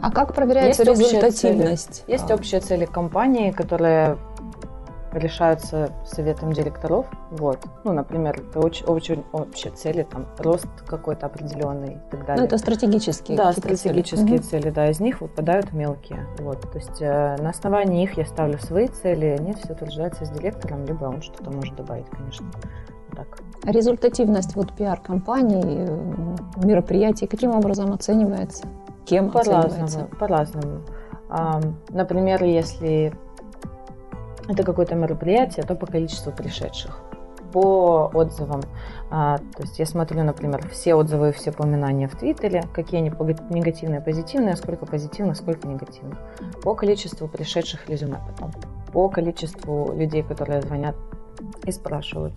А 0.01 0.11
как 0.11 0.35
проверяется 0.35 0.83
Есть 0.83 0.91
общие 1.01 1.21
результативность? 1.21 2.05
Есть 2.07 2.31
А, 2.31 2.35
общие 2.35 2.61
цели 2.61 2.87
компании, 2.87 3.51
которые 3.51 4.17
решаются 5.13 5.91
советом 6.07 6.53
директоров. 6.55 7.07
Вот. 7.31 7.59
Ну, 7.85 7.93
например, 7.93 8.41
это 8.41 8.61
очень, 8.61 8.87
очень 8.87 9.25
общие 9.33 9.71
цели, 9.73 10.05
там, 10.11 10.27
рост 10.39 10.69
какой-то 10.87 11.27
определенный 11.27 11.95
и 11.97 12.11
так 12.11 12.21
далее. 12.25 12.41
Ну, 12.41 12.45
это 12.47 12.57
стратегические 12.57 13.37
Да, 13.37 13.53
цели. 13.53 13.75
стратегические 13.75 14.37
Мгм. 14.37 14.43
цели, 14.43 14.71
да, 14.71 14.89
из 14.91 15.01
них 15.01 15.21
выпадают 15.21 15.73
мелкие. 15.75 16.27
Вот, 16.39 16.63
то 16.63 16.79
есть 16.79 17.03
э, 17.03 17.37
на 17.43 17.51
основании 17.51 18.05
их 18.05 18.17
я 18.17 18.25
ставлю 18.25 18.59
свои 18.59 18.89
цели, 18.89 19.37
нет, 19.39 19.59
все 19.59 19.75
утверждается 19.75 20.25
с 20.25 20.31
директором, 20.31 20.87
либо 20.87 21.05
он 21.05 21.21
что-то 21.21 21.51
может 21.51 21.77
добавить, 21.77 22.09
конечно. 22.09 22.47
Так. 23.15 23.27
Результативность 23.65 24.57
вот 24.57 24.73
пиар-компаний, 24.73 25.63
э, 25.65 26.37
мероприятий, 26.65 27.27
каким 27.27 27.51
образом 27.55 27.93
оценивается? 27.93 28.67
Кем 29.05 29.31
По-разному, 29.31 29.67
оценивается? 29.67 30.09
по-разному. 30.19 30.81
Например, 31.91 32.45
если 32.45 33.13
это 34.49 34.65
какое-то 34.65 34.95
мероприятие, 34.95 35.65
то 35.65 35.75
по 35.75 35.87
количеству 35.87 36.33
пришедших. 36.33 37.01
По 37.53 38.11
отзывам. 38.15 38.61
А, 39.11 39.39
То 39.39 39.63
есть 39.63 39.79
я 39.79 39.87
смотрю, 39.87 40.23
например, 40.25 40.67
все 40.69 40.95
отзывы 40.95 41.31
и 41.31 41.33
все 41.33 41.51
упоминания 41.51 42.09
в 42.09 42.17
Твиттере, 42.17 42.65
какие 42.75 43.01
они 43.01 43.11
негативные, 43.51 44.01
позитивные, 44.01 44.57
сколько 44.57 44.87
позитивных, 44.87 45.37
сколько 45.37 45.69
негативных. 45.69 46.19
По 46.63 46.75
количеству 46.75 47.29
пришедших 47.29 47.89
резюме 47.89 48.19
потом. 48.31 48.53
По 48.93 49.09
количеству 49.09 49.93
людей, 49.95 50.23
которые 50.23 50.63
звонят 50.63 50.97
и 51.65 51.73
спрашивают. 51.73 52.35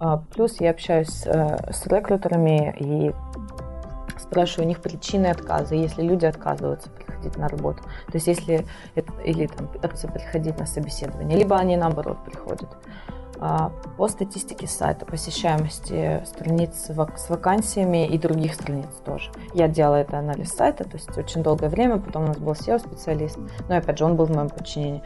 А, 0.00 0.18
Плюс 0.34 0.60
я 0.60 0.70
общаюсь 0.70 1.26
э, 1.26 1.72
с 1.72 1.86
рекрутерами 1.86 2.74
и 2.78 3.12
спрашиваю 4.18 4.66
у 4.66 4.68
них 4.68 4.80
причины 4.80 5.26
отказа, 5.26 5.74
если 5.74 6.02
люди 6.02 6.26
отказываются 6.26 6.90
приходить 6.90 7.36
на 7.36 7.48
работу. 7.48 7.82
То 7.82 8.14
есть 8.14 8.26
если 8.26 8.66
или 9.24 9.46
там 9.46 9.68
приходить 9.68 10.58
на 10.58 10.66
собеседование, 10.66 11.38
либо 11.38 11.56
они 11.56 11.76
наоборот 11.76 12.18
приходят. 12.24 12.68
А, 13.40 13.70
По 13.96 14.08
статистике 14.08 14.66
сайта, 14.66 15.06
посещаемости 15.06 16.22
страниц 16.26 16.90
с 16.90 17.30
вакансиями 17.30 18.06
и 18.06 18.18
других 18.18 18.54
страниц 18.54 18.88
тоже. 19.04 19.30
Я 19.54 19.68
делала 19.68 19.96
это 19.96 20.18
анализ 20.18 20.52
сайта, 20.52 20.84
то 20.84 20.96
есть 20.96 21.16
очень 21.16 21.42
долгое 21.42 21.68
время, 21.68 21.98
потом 21.98 22.24
у 22.24 22.26
нас 22.28 22.38
был 22.38 22.52
SEO-специалист, 22.52 23.38
но 23.68 23.76
опять 23.76 23.98
же 23.98 24.04
он 24.04 24.16
был 24.16 24.26
в 24.26 24.30
моем 24.30 24.48
подчинении. 24.48 25.02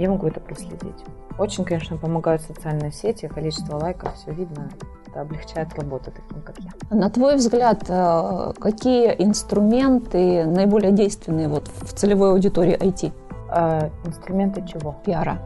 Я 0.00 0.08
могу 0.08 0.26
это 0.26 0.40
проследить. 0.40 1.04
Очень, 1.38 1.64
конечно, 1.64 1.96
помогают 1.96 2.42
социальные 2.42 2.92
сети, 2.92 3.28
количество 3.28 3.76
лайков, 3.76 4.14
все 4.14 4.32
видно. 4.32 4.70
Это 5.06 5.22
облегчает 5.22 5.74
работу 5.74 6.10
таким, 6.10 6.42
как 6.42 6.56
я. 6.58 6.70
На 6.96 7.10
твой 7.10 7.36
взгляд, 7.36 7.84
э, 7.88 8.52
какие 8.58 9.14
инструменты 9.18 10.44
наиболее 10.46 10.92
действенные 10.92 11.48
вот 11.48 11.68
в 11.68 11.92
целевой 11.94 12.30
аудитории 12.30 12.78
IT? 12.78 13.12
А, 13.50 13.90
инструменты 14.06 14.64
чего? 14.66 14.96
Пиара. 15.04 15.38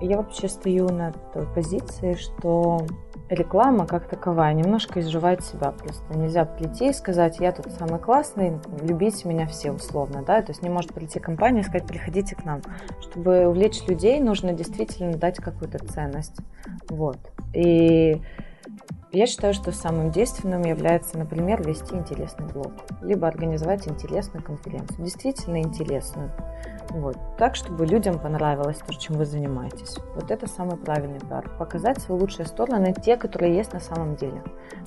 Я 0.00 0.18
вообще 0.18 0.48
стою 0.48 0.88
на 0.88 1.12
той 1.34 1.46
позиции, 1.54 2.14
что 2.14 2.86
реклама 3.28 3.86
как 3.86 4.08
таковая 4.08 4.54
немножко 4.54 5.00
изживает 5.00 5.44
себя. 5.44 5.72
Просто 5.72 6.16
нельзя 6.16 6.44
прийти 6.44 6.88
и 6.88 6.92
сказать, 6.92 7.38
я 7.40 7.52
тут 7.52 7.72
самый 7.72 7.98
классный, 7.98 8.58
любите 8.82 9.28
меня 9.28 9.46
все 9.46 9.72
условно. 9.72 10.22
Да? 10.26 10.42
То 10.42 10.50
есть 10.50 10.62
не 10.62 10.68
может 10.68 10.92
прийти 10.92 11.20
компания 11.20 11.60
и 11.60 11.64
сказать, 11.64 11.86
приходите 11.86 12.34
к 12.36 12.44
нам. 12.44 12.62
Чтобы 13.00 13.46
увлечь 13.46 13.86
людей, 13.86 14.20
нужно 14.20 14.52
действительно 14.52 15.16
дать 15.16 15.36
какую-то 15.36 15.78
ценность. 15.78 16.36
Вот. 16.88 17.18
И 17.52 18.20
я 19.12 19.26
считаю, 19.26 19.54
что 19.54 19.72
самым 19.72 20.10
действенным 20.10 20.62
является, 20.62 21.16
например, 21.16 21.66
вести 21.66 21.94
интересный 21.94 22.46
блог, 22.46 22.72
либо 23.00 23.26
организовать 23.26 23.88
интересную 23.88 24.44
конференцию, 24.44 25.02
действительно 25.04 25.60
интересную. 25.62 26.30
Вот. 26.90 27.16
Так, 27.36 27.54
чтобы 27.54 27.86
людям 27.86 28.18
понравилось 28.18 28.78
то, 28.78 28.94
чем 28.94 29.16
вы 29.16 29.26
занимаетесь. 29.26 29.98
Вот 30.14 30.30
это 30.30 30.46
самый 30.48 30.76
правильный 30.76 31.20
пиар. 31.20 31.50
Показать 31.58 32.00
свои 32.00 32.18
лучшие 32.18 32.46
стороны, 32.46 32.94
те, 32.94 33.16
которые 33.16 33.54
есть 33.54 33.72
на 33.72 33.80
самом 33.80 34.16
деле. 34.16 34.42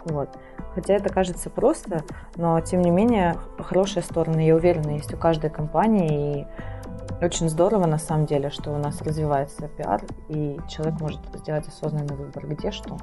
Вот. 0.06 0.30
Хотя 0.74 0.96
это 0.96 1.10
кажется 1.10 1.50
просто, 1.50 2.04
но 2.36 2.60
тем 2.62 2.82
не 2.82 2.92
менее 2.92 3.36
хорошие 3.60 4.04
стороны, 4.04 4.40
я 4.46 4.56
уверена, 4.56 4.92
есть 4.92 5.14
у 5.14 5.18
каждой 5.18 5.50
компании. 5.50 6.42
И 6.42 6.48
очень 7.24 7.50
здорово 7.50 7.86
на 7.86 8.00
самом 8.00 8.26
деле, 8.26 8.50
что 8.50 8.72
у 8.72 8.78
нас 8.78 9.02
развивается 9.02 9.68
пиар, 9.68 10.02
и 10.28 10.60
человек 10.68 11.00
может 11.00 11.20
сделать 11.36 11.68
осознанный 11.68 12.16
выбор, 12.16 12.48
где 12.48 12.72
что 12.72 12.98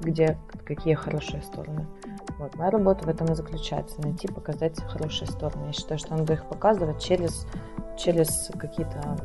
где 0.00 0.38
какие 0.64 0.94
хорошие 0.94 1.42
стороны. 1.42 1.86
Вот. 2.38 2.54
Моя 2.56 2.70
работа 2.70 3.04
в 3.04 3.08
этом 3.08 3.26
и 3.28 3.34
заключается. 3.34 4.00
Найти, 4.00 4.28
показать 4.28 4.80
хорошие 4.84 5.28
стороны. 5.28 5.66
Я 5.66 5.72
считаю, 5.72 5.98
что 5.98 6.16
надо 6.16 6.32
их 6.32 6.44
показывать 6.46 7.02
через, 7.02 7.46
через 7.98 8.50
какие-то 8.58 9.18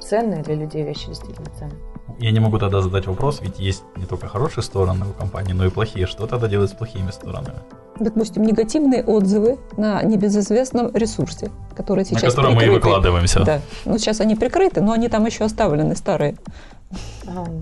ценные 0.00 0.42
для 0.42 0.54
людей 0.54 0.82
вещи 0.84 1.06
действительно 1.08 1.48
ценные. 1.58 1.78
Я 2.18 2.32
не 2.32 2.40
могу 2.40 2.58
тогда 2.58 2.80
задать 2.80 3.06
вопрос, 3.06 3.40
ведь 3.42 3.60
есть 3.60 3.84
не 3.96 4.04
только 4.06 4.26
хорошие 4.28 4.64
стороны 4.64 5.06
у 5.06 5.12
компании, 5.12 5.52
но 5.52 5.66
и 5.66 5.70
плохие. 5.70 6.06
Что 6.06 6.26
тогда 6.26 6.48
делать 6.48 6.70
с 6.70 6.72
плохими 6.74 7.10
сторонами? 7.12 7.58
Допустим, 8.00 8.44
негативные 8.44 9.04
отзывы 9.04 9.58
на 9.76 10.02
небезызвестном 10.02 10.94
ресурсе, 10.94 11.50
который 11.76 12.04
сейчас 12.04 12.22
На 12.22 12.30
котором 12.30 12.50
прикрыты. 12.52 12.66
мы 12.66 12.72
и 12.72 12.74
выкладываемся. 12.80 13.44
Да. 13.44 13.60
Ну, 13.84 13.98
сейчас 13.98 14.20
они 14.20 14.36
прикрыты, 14.36 14.80
но 14.80 14.92
они 14.92 15.08
там 15.08 15.26
еще 15.26 15.44
оставлены, 15.44 15.94
старые. 15.96 16.36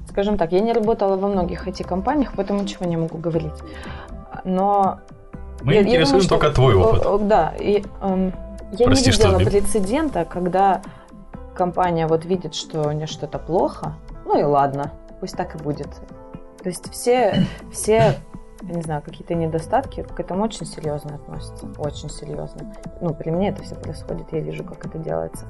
Скажем 0.09 0.37
так, 0.39 0.53
я 0.53 0.61
не 0.61 0.73
работала 0.73 1.17
во 1.17 1.29
многих 1.29 1.67
IT-компаниях, 1.67 2.33
поэтому 2.37 2.63
ничего 2.63 2.87
не 2.87 2.97
могу 2.97 3.19
говорить. 3.19 3.53
Но 4.45 5.01
Мы 5.63 5.75
я, 5.75 5.81
интересуем 5.83 6.01
я 6.01 6.07
думаю, 6.07 6.21
что- 6.23 6.29
только 6.39 6.51
твой 6.55 6.75
опыт. 6.75 7.27
Да, 7.29 7.53
и 7.59 7.85
эм, 8.01 8.33
я 8.73 8.87
Прости, 8.87 9.07
не 9.07 9.13
что 9.13 9.29
видела 9.29 9.39
сбил. 9.41 9.51
прецедента, 9.51 10.25
когда 10.25 10.83
компания 11.57 12.07
вот 12.07 12.25
видит, 12.25 12.55
что 12.55 12.83
у 12.89 12.93
нее 12.93 13.07
что-то 13.07 13.39
плохо, 13.39 13.95
ну 14.25 14.39
и 14.39 14.43
ладно, 14.45 14.93
пусть 15.21 15.37
так 15.37 15.55
и 15.57 15.59
будет. 15.59 15.89
То 16.63 16.69
есть 16.69 16.91
все, 16.93 17.45
все 17.73 18.15
я 18.63 18.75
не 18.75 18.83
знаю, 18.83 19.03
какие-то 19.03 19.35
недостатки 19.35 20.03
к 20.03 20.19
этому 20.19 20.45
очень 20.45 20.67
серьезно 20.67 21.17
относятся, 21.17 21.67
очень 21.79 22.09
серьезно. 22.11 22.73
Ну, 23.01 23.15
при 23.15 23.31
мне 23.31 23.51
это 23.51 23.63
все 23.63 23.75
происходит, 23.75 24.33
я 24.33 24.41
вижу, 24.41 24.65
как 24.65 24.87
это 24.87 24.99
делается. 24.99 25.45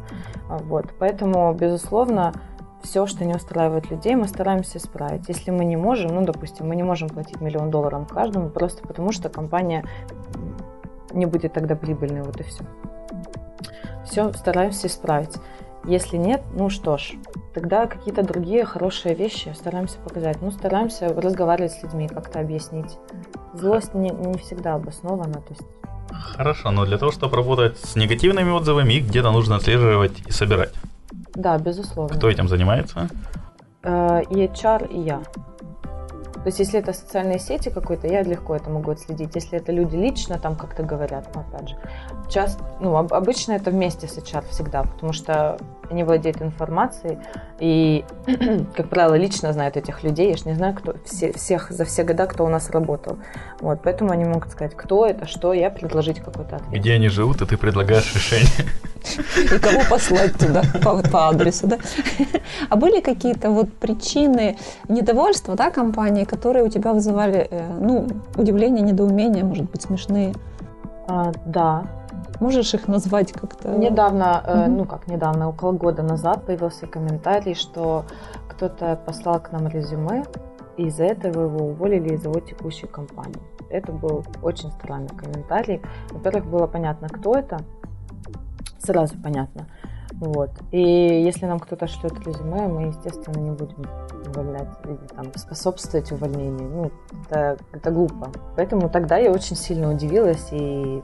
А, 0.49 0.59
Вот, 0.59 0.87
поэтому, 0.99 1.52
безусловно, 1.54 2.33
все, 2.83 3.06
что 3.06 3.25
не 3.25 3.35
устраивает 3.35 3.90
людей, 3.90 4.14
мы 4.14 4.28
стараемся 4.28 4.78
исправить. 4.78 5.28
Если 5.28 5.50
мы 5.50 5.64
не 5.64 5.76
можем, 5.76 6.14
ну, 6.14 6.23
допустим, 6.25 6.68
мы 6.68 6.76
не 6.76 6.83
можем 6.83 7.09
платить 7.09 7.40
миллион 7.40 7.70
долларов 7.70 8.09
каждому, 8.09 8.48
просто 8.48 8.87
потому 8.87 9.12
что 9.12 9.29
компания 9.29 9.85
не 11.12 11.27
будет 11.27 11.53
тогда 11.53 11.74
прибыльной, 11.74 12.22
вот 12.22 12.40
и 12.40 12.44
все. 12.44 12.64
Все 14.05 14.33
стараемся 14.33 14.87
исправить. 14.87 15.37
Если 15.85 16.16
нет, 16.16 16.42
ну 16.53 16.68
что 16.68 16.96
ж, 16.96 17.12
тогда 17.55 17.87
какие-то 17.87 18.22
другие 18.22 18.64
хорошие 18.64 19.14
вещи 19.14 19.55
стараемся 19.55 19.98
показать. 19.98 20.42
Ну, 20.42 20.50
стараемся 20.50 21.09
разговаривать 21.09 21.72
с 21.72 21.83
людьми, 21.83 22.09
как-то 22.09 22.40
объяснить. 22.40 22.98
Злость 23.55 23.94
не, 23.94 24.11
не 24.11 24.38
всегда 24.38 24.74
обоснована, 24.74 25.35
то 25.35 25.50
есть 25.50 25.62
Хорошо, 26.09 26.70
но 26.70 26.85
для 26.85 26.98
того, 26.98 27.12
чтобы 27.12 27.37
работать 27.37 27.79
с 27.79 27.96
негативными 27.96 28.50
отзывами, 28.50 28.94
их 28.94 29.09
где-то 29.09 29.31
нужно 29.31 29.57
отслеживать 29.57 30.12
и 30.27 30.33
собирать. 30.33 30.72
Да, 31.37 31.59
безусловно. 31.59 32.16
Кто 32.16 32.29
этим 32.31 32.49
занимается? 32.49 33.09
Э, 33.83 34.22
и 34.31 34.46
HR, 34.46 34.88
и 34.90 35.01
я. 35.01 35.20
То 36.46 36.49
есть, 36.49 36.61
если 36.61 36.79
это 36.79 36.92
социальные 36.92 37.40
сети 37.40 37.70
какой-то, 37.70 38.07
я 38.07 38.22
легко 38.22 38.55
это 38.55 38.70
могу 38.70 38.92
отследить. 38.92 39.35
Если 39.35 39.59
это 39.59 39.72
люди 39.72 39.96
лично 39.96 40.38
там 40.38 40.55
как-то 40.55 40.85
говорят, 40.85 41.29
ну, 41.35 41.40
опять 41.40 41.70
же. 41.70 41.77
Часто, 42.31 42.62
ну, 42.81 42.96
об- 42.96 43.12
обычно 43.12 43.53
это 43.53 43.72
вместе 43.72 44.07
с 44.07 44.16
HR 44.16 44.44
всегда, 44.51 44.85
потому 44.85 45.12
что 45.12 45.59
они 45.90 46.05
владеют 46.05 46.40
информацией 46.40 47.18
и, 47.59 48.05
как 48.77 48.88
правило, 48.88 49.14
лично 49.14 49.53
знают 49.53 49.77
этих 49.77 50.05
людей. 50.05 50.31
Я 50.31 50.37
же 50.37 50.44
не 50.44 50.55
знаю, 50.55 50.75
кто 50.75 50.94
все, 51.05 51.33
всех 51.33 51.72
за 51.72 51.85
все 51.85 52.05
года, 52.05 52.27
кто 52.27 52.44
у 52.44 52.49
нас 52.49 52.70
работал. 52.70 53.18
Вот, 53.61 53.81
поэтому 53.83 54.12
они 54.12 54.25
могут 54.25 54.53
сказать, 54.53 54.77
кто 54.77 55.05
это, 55.05 55.27
что, 55.27 55.53
я 55.53 55.68
предложить 55.68 56.20
какой-то 56.20 56.57
ответ. 56.57 56.81
Где 56.81 56.94
они 56.94 57.09
живут, 57.09 57.42
и 57.42 57.46
ты 57.46 57.57
предлагаешь 57.57 58.14
решение. 58.14 58.70
И 59.37 59.59
кого 59.59 59.81
послать 59.88 60.35
туда 60.38 60.62
по, 60.83 61.03
по 61.03 61.29
адресу, 61.29 61.66
да? 61.66 61.79
А 62.69 62.77
были 62.77 63.01
какие-то 63.01 63.51
вот 63.51 63.73
причины 63.73 64.57
недовольства, 64.88 65.55
да, 65.55 65.71
компании, 65.71 66.25
которые 66.25 66.64
у 66.64 66.69
тебя 66.69 66.92
вызывали, 66.92 67.49
э, 67.51 67.79
ну, 67.81 68.07
удивление, 68.37 68.83
недоумение, 68.83 69.45
может 69.45 69.71
быть, 69.71 69.83
смешные? 69.83 70.35
А, 71.09 71.33
да, 71.45 71.85
Можешь 72.40 72.75
их 72.75 72.88
назвать 72.88 73.33
как-то? 73.33 73.71
Недавно, 73.71 74.42
Мгм. 74.47 74.77
ну 74.77 74.85
как 74.85 75.07
недавно, 75.07 75.49
около 75.49 75.73
года 75.73 76.03
назад 76.03 76.45
появился 76.45 76.87
комментарий, 76.87 77.55
что 77.55 78.05
кто-то 78.49 78.99
послал 79.07 79.40
к 79.40 79.53
нам 79.53 79.69
резюме, 79.69 80.25
и 80.77 80.87
из-за 80.87 81.05
этого 81.05 81.45
его 81.45 81.69
уволили 81.69 82.14
из 82.14 82.25
его 82.25 82.38
текущей 82.40 82.87
компании. 82.87 83.40
Это 83.71 83.92
был 83.92 84.25
очень 84.42 84.71
странный 84.73 85.09
комментарий. 85.09 85.81
Во-первых, 86.11 86.47
было 86.47 86.66
понятно, 86.66 87.09
кто 87.09 87.35
это, 87.35 87.61
сразу 88.87 89.14
понятно. 89.22 89.66
Вот. 90.20 90.51
И 90.72 90.81
если 90.81 91.46
нам 91.46 91.59
кто-то 91.59 91.87
шлет 91.87 92.14
резюме, 92.27 92.68
мы, 92.68 92.87
естественно, 92.88 93.38
не 93.38 93.51
будем 93.51 93.85
увольнять 94.27 94.68
или 94.85 94.99
там, 95.14 95.27
способствовать 95.35 96.11
увольнению. 96.12 96.68
Ну, 96.68 96.90
это, 97.29 97.59
это 97.72 97.90
глупо. 97.90 98.31
Поэтому 98.57 98.88
тогда 98.88 99.18
я 99.18 99.31
очень 99.31 99.57
сильно 99.57 99.90
удивилась 99.90 100.49
и 100.53 101.03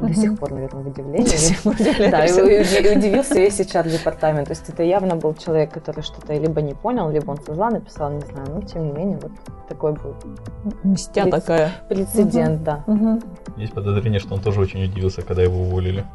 до 0.00 0.14
сих 0.14 0.38
пор, 0.38 0.52
наверное, 0.52 0.84
в 0.84 0.88
удивлении. 0.88 1.24
До 1.24 1.36
сих 1.36 1.62
пор 1.62 1.74
Да, 2.10 2.24
и, 2.24 2.96
удивился 2.96 3.34
весь 3.34 3.58
HR-департамент. 3.60 4.46
То 4.46 4.52
есть 4.52 4.68
это 4.68 4.82
явно 4.82 5.16
был 5.16 5.34
человек, 5.34 5.72
который 5.72 6.02
что-то 6.02 6.34
либо 6.34 6.60
не 6.60 6.74
понял, 6.74 7.10
либо 7.10 7.30
он 7.30 7.38
со 7.38 7.54
зла 7.54 7.70
написал, 7.70 8.12
не 8.12 8.20
знаю. 8.20 8.48
Но 8.54 8.62
тем 8.62 8.86
не 8.86 8.92
менее, 8.92 9.18
вот 9.20 9.32
такой 9.68 9.92
был 9.92 10.14
Мстя 10.84 11.26
такая. 11.30 11.72
прецедент, 11.88 12.62
да. 12.62 12.84
Есть 13.56 13.72
подозрение, 13.72 14.20
что 14.20 14.34
он 14.34 14.40
тоже 14.40 14.60
очень 14.60 14.84
удивился, 14.84 15.22
когда 15.22 15.42
его 15.42 15.62
уволили. 15.62 16.04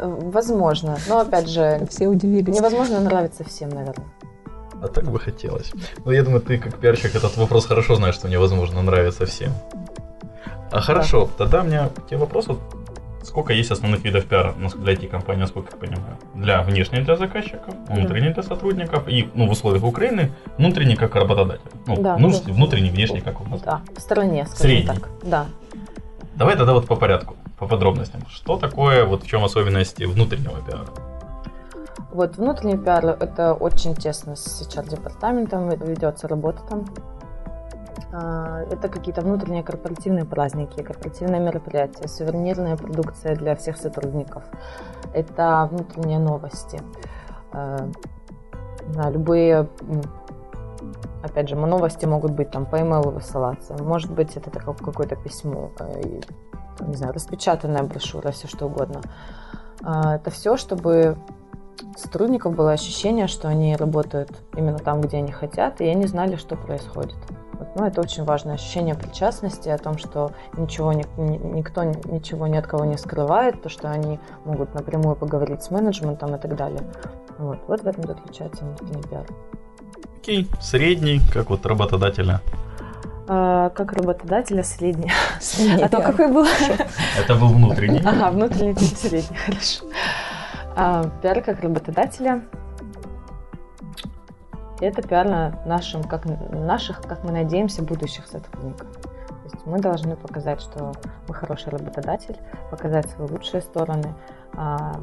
Возможно. 0.00 0.96
Но 1.08 1.20
опять 1.20 1.48
же, 1.48 1.86
Все 1.90 2.06
удивились. 2.08 2.54
невозможно 2.54 3.00
нравиться 3.00 3.44
всем, 3.44 3.70
наверное. 3.70 4.06
А 4.82 4.88
так 4.88 5.04
бы 5.10 5.18
хотелось. 5.18 5.72
Но 6.04 6.12
я 6.12 6.22
думаю, 6.22 6.40
ты 6.40 6.58
как 6.58 6.76
пиарщик 6.78 7.14
этот 7.16 7.36
вопрос 7.36 7.66
хорошо 7.66 7.96
знаешь, 7.96 8.14
что 8.14 8.28
невозможно 8.28 8.80
нравится 8.82 9.26
всем. 9.26 9.52
А 10.70 10.80
хорошо, 10.80 11.28
тогда 11.38 11.62
у 11.62 11.64
меня 11.64 11.88
к 11.88 12.06
тебе 12.06 12.18
вопрос. 12.18 12.46
Вот 12.46 12.58
сколько 13.24 13.52
есть 13.52 13.70
основных 13.70 14.04
видов 14.04 14.24
пиара 14.26 14.54
ну, 14.58 14.68
для 14.68 14.92
IT-компании, 14.94 15.40
насколько 15.40 15.70
я 15.72 15.78
понимаю? 15.78 16.16
Для 16.34 16.62
внешних 16.62 17.04
для 17.04 17.16
заказчиков, 17.16 17.74
внутренних 17.88 18.34
для 18.34 18.42
сотрудников 18.42 19.08
и 19.08 19.28
ну, 19.34 19.48
в 19.48 19.50
условиях 19.50 19.82
Украины 19.84 20.30
внутренний 20.58 20.96
как 20.96 21.14
работодатель. 21.16 21.70
Ну, 21.86 21.96
Да, 22.00 22.16
ну, 22.18 22.30
да. 22.30 22.52
внутренний, 22.52 22.90
внешний 22.90 23.20
как 23.20 23.40
у 23.40 23.44
нас. 23.44 23.60
Да, 23.62 23.80
в 23.96 24.00
стороне, 24.00 24.46
скажем 24.46 24.62
Средний. 24.62 24.86
так. 24.86 25.08
Да. 25.22 25.46
Давай 26.36 26.56
тогда 26.56 26.72
вот 26.72 26.86
по 26.86 26.94
порядку, 26.94 27.34
по 27.58 27.66
подробностям. 27.66 28.22
Что 28.28 28.56
такое, 28.56 29.04
вот 29.04 29.22
в 29.22 29.26
чем 29.26 29.44
особенности 29.44 30.04
внутреннего 30.04 30.60
пиара? 30.60 30.86
Вот 32.12 32.36
внутренний 32.36 32.78
пиар 32.78 33.04
это 33.06 33.54
очень 33.54 33.94
тесно 33.94 34.36
с 34.36 34.62
HR-департаментом 34.62 35.68
ведется 35.68 36.28
работа 36.28 36.62
там. 36.68 36.84
А, 38.12 38.62
Это 38.70 38.88
какие-то 38.88 39.20
внутренние 39.20 39.62
корпоративные 39.62 40.24
праздники, 40.24 40.82
корпоративные 40.82 41.40
мероприятия, 41.40 42.08
сувенирная 42.08 42.76
продукция 42.76 43.36
для 43.36 43.54
всех 43.54 43.76
сотрудников. 43.76 44.44
Это 45.12 45.68
внутренние 45.70 46.18
новости. 46.18 46.80
Не 47.52 48.94
знаю, 48.94 49.12
любые, 49.12 49.68
опять 51.22 51.48
же, 51.48 51.56
новости 51.56 52.06
могут 52.06 52.32
быть 52.32 52.50
там 52.50 52.64
по 52.64 52.76
email 52.76 53.10
высылаться. 53.10 53.74
Может 53.82 54.10
быть, 54.10 54.36
это 54.36 54.50
какое-то 54.50 55.16
письмо, 55.16 55.70
э, 55.80 56.20
не 56.86 56.96
знаю, 56.96 57.12
распечатанная 57.12 57.82
брошюра, 57.82 58.30
все 58.30 58.48
что 58.48 58.66
угодно. 58.66 59.00
А, 59.82 60.16
Это 60.16 60.30
все, 60.30 60.56
чтобы 60.56 61.16
сотрудников 61.96 62.54
было 62.54 62.72
ощущение, 62.72 63.26
что 63.26 63.48
они 63.48 63.76
работают 63.76 64.30
именно 64.56 64.78
там, 64.78 65.00
где 65.00 65.18
они 65.18 65.32
хотят, 65.32 65.80
и 65.80 65.86
они 65.86 66.06
знали, 66.06 66.36
что 66.36 66.56
происходит. 66.56 67.16
Ну, 67.74 67.84
это 67.84 68.00
очень 68.00 68.24
важное 68.24 68.54
ощущение 68.54 68.94
причастности, 68.94 69.68
о 69.68 69.78
том, 69.78 69.98
что 69.98 70.32
ничего, 70.56 70.92
ни, 70.92 71.04
никто 71.16 71.82
ничего 71.84 72.46
ни 72.46 72.56
от 72.56 72.66
кого 72.66 72.84
не 72.84 72.96
скрывает, 72.96 73.62
то, 73.62 73.68
что 73.68 73.90
они 73.90 74.20
могут 74.44 74.74
напрямую 74.74 75.16
поговорить 75.16 75.62
с 75.62 75.70
менеджментом 75.70 76.34
и 76.34 76.38
так 76.38 76.56
далее. 76.56 76.82
Вот, 77.38 77.58
вот 77.66 77.82
в 77.82 77.86
этом 77.86 78.04
заключается 78.04 78.64
внутренний 78.64 79.02
пиар. 79.02 79.26
Окей, 80.16 80.48
средний, 80.60 81.20
как 81.32 81.50
вот 81.50 81.66
работодателя. 81.66 82.40
А, 83.28 83.70
как 83.70 83.92
работодателя 83.92 84.62
средний. 84.62 85.12
средний 85.40 85.82
а 85.82 85.88
то 85.88 86.00
какой 86.00 86.32
был? 86.32 86.46
Это 87.18 87.34
был 87.34 87.48
внутренний. 87.48 88.00
Ага, 88.04 88.30
внутренний 88.30 88.74
средний, 88.74 89.36
хорошо. 89.46 89.84
А, 90.74 91.04
пиар 91.22 91.42
как 91.42 91.60
работодателя 91.60 92.42
это 94.80 95.02
пиар 95.02 95.26
на 95.26 95.60
нашим, 95.66 96.04
как, 96.04 96.24
наших, 96.24 97.02
как 97.02 97.24
мы 97.24 97.32
надеемся, 97.32 97.82
будущих 97.82 98.26
сотрудников. 98.26 98.88
То 99.02 99.44
есть 99.44 99.66
мы 99.66 99.78
должны 99.80 100.16
показать, 100.16 100.60
что 100.60 100.92
мы 101.26 101.34
хороший 101.34 101.70
работодатель, 101.70 102.36
показать 102.70 103.10
свои 103.10 103.28
лучшие 103.28 103.60
стороны, 103.60 104.14
а, 104.54 105.00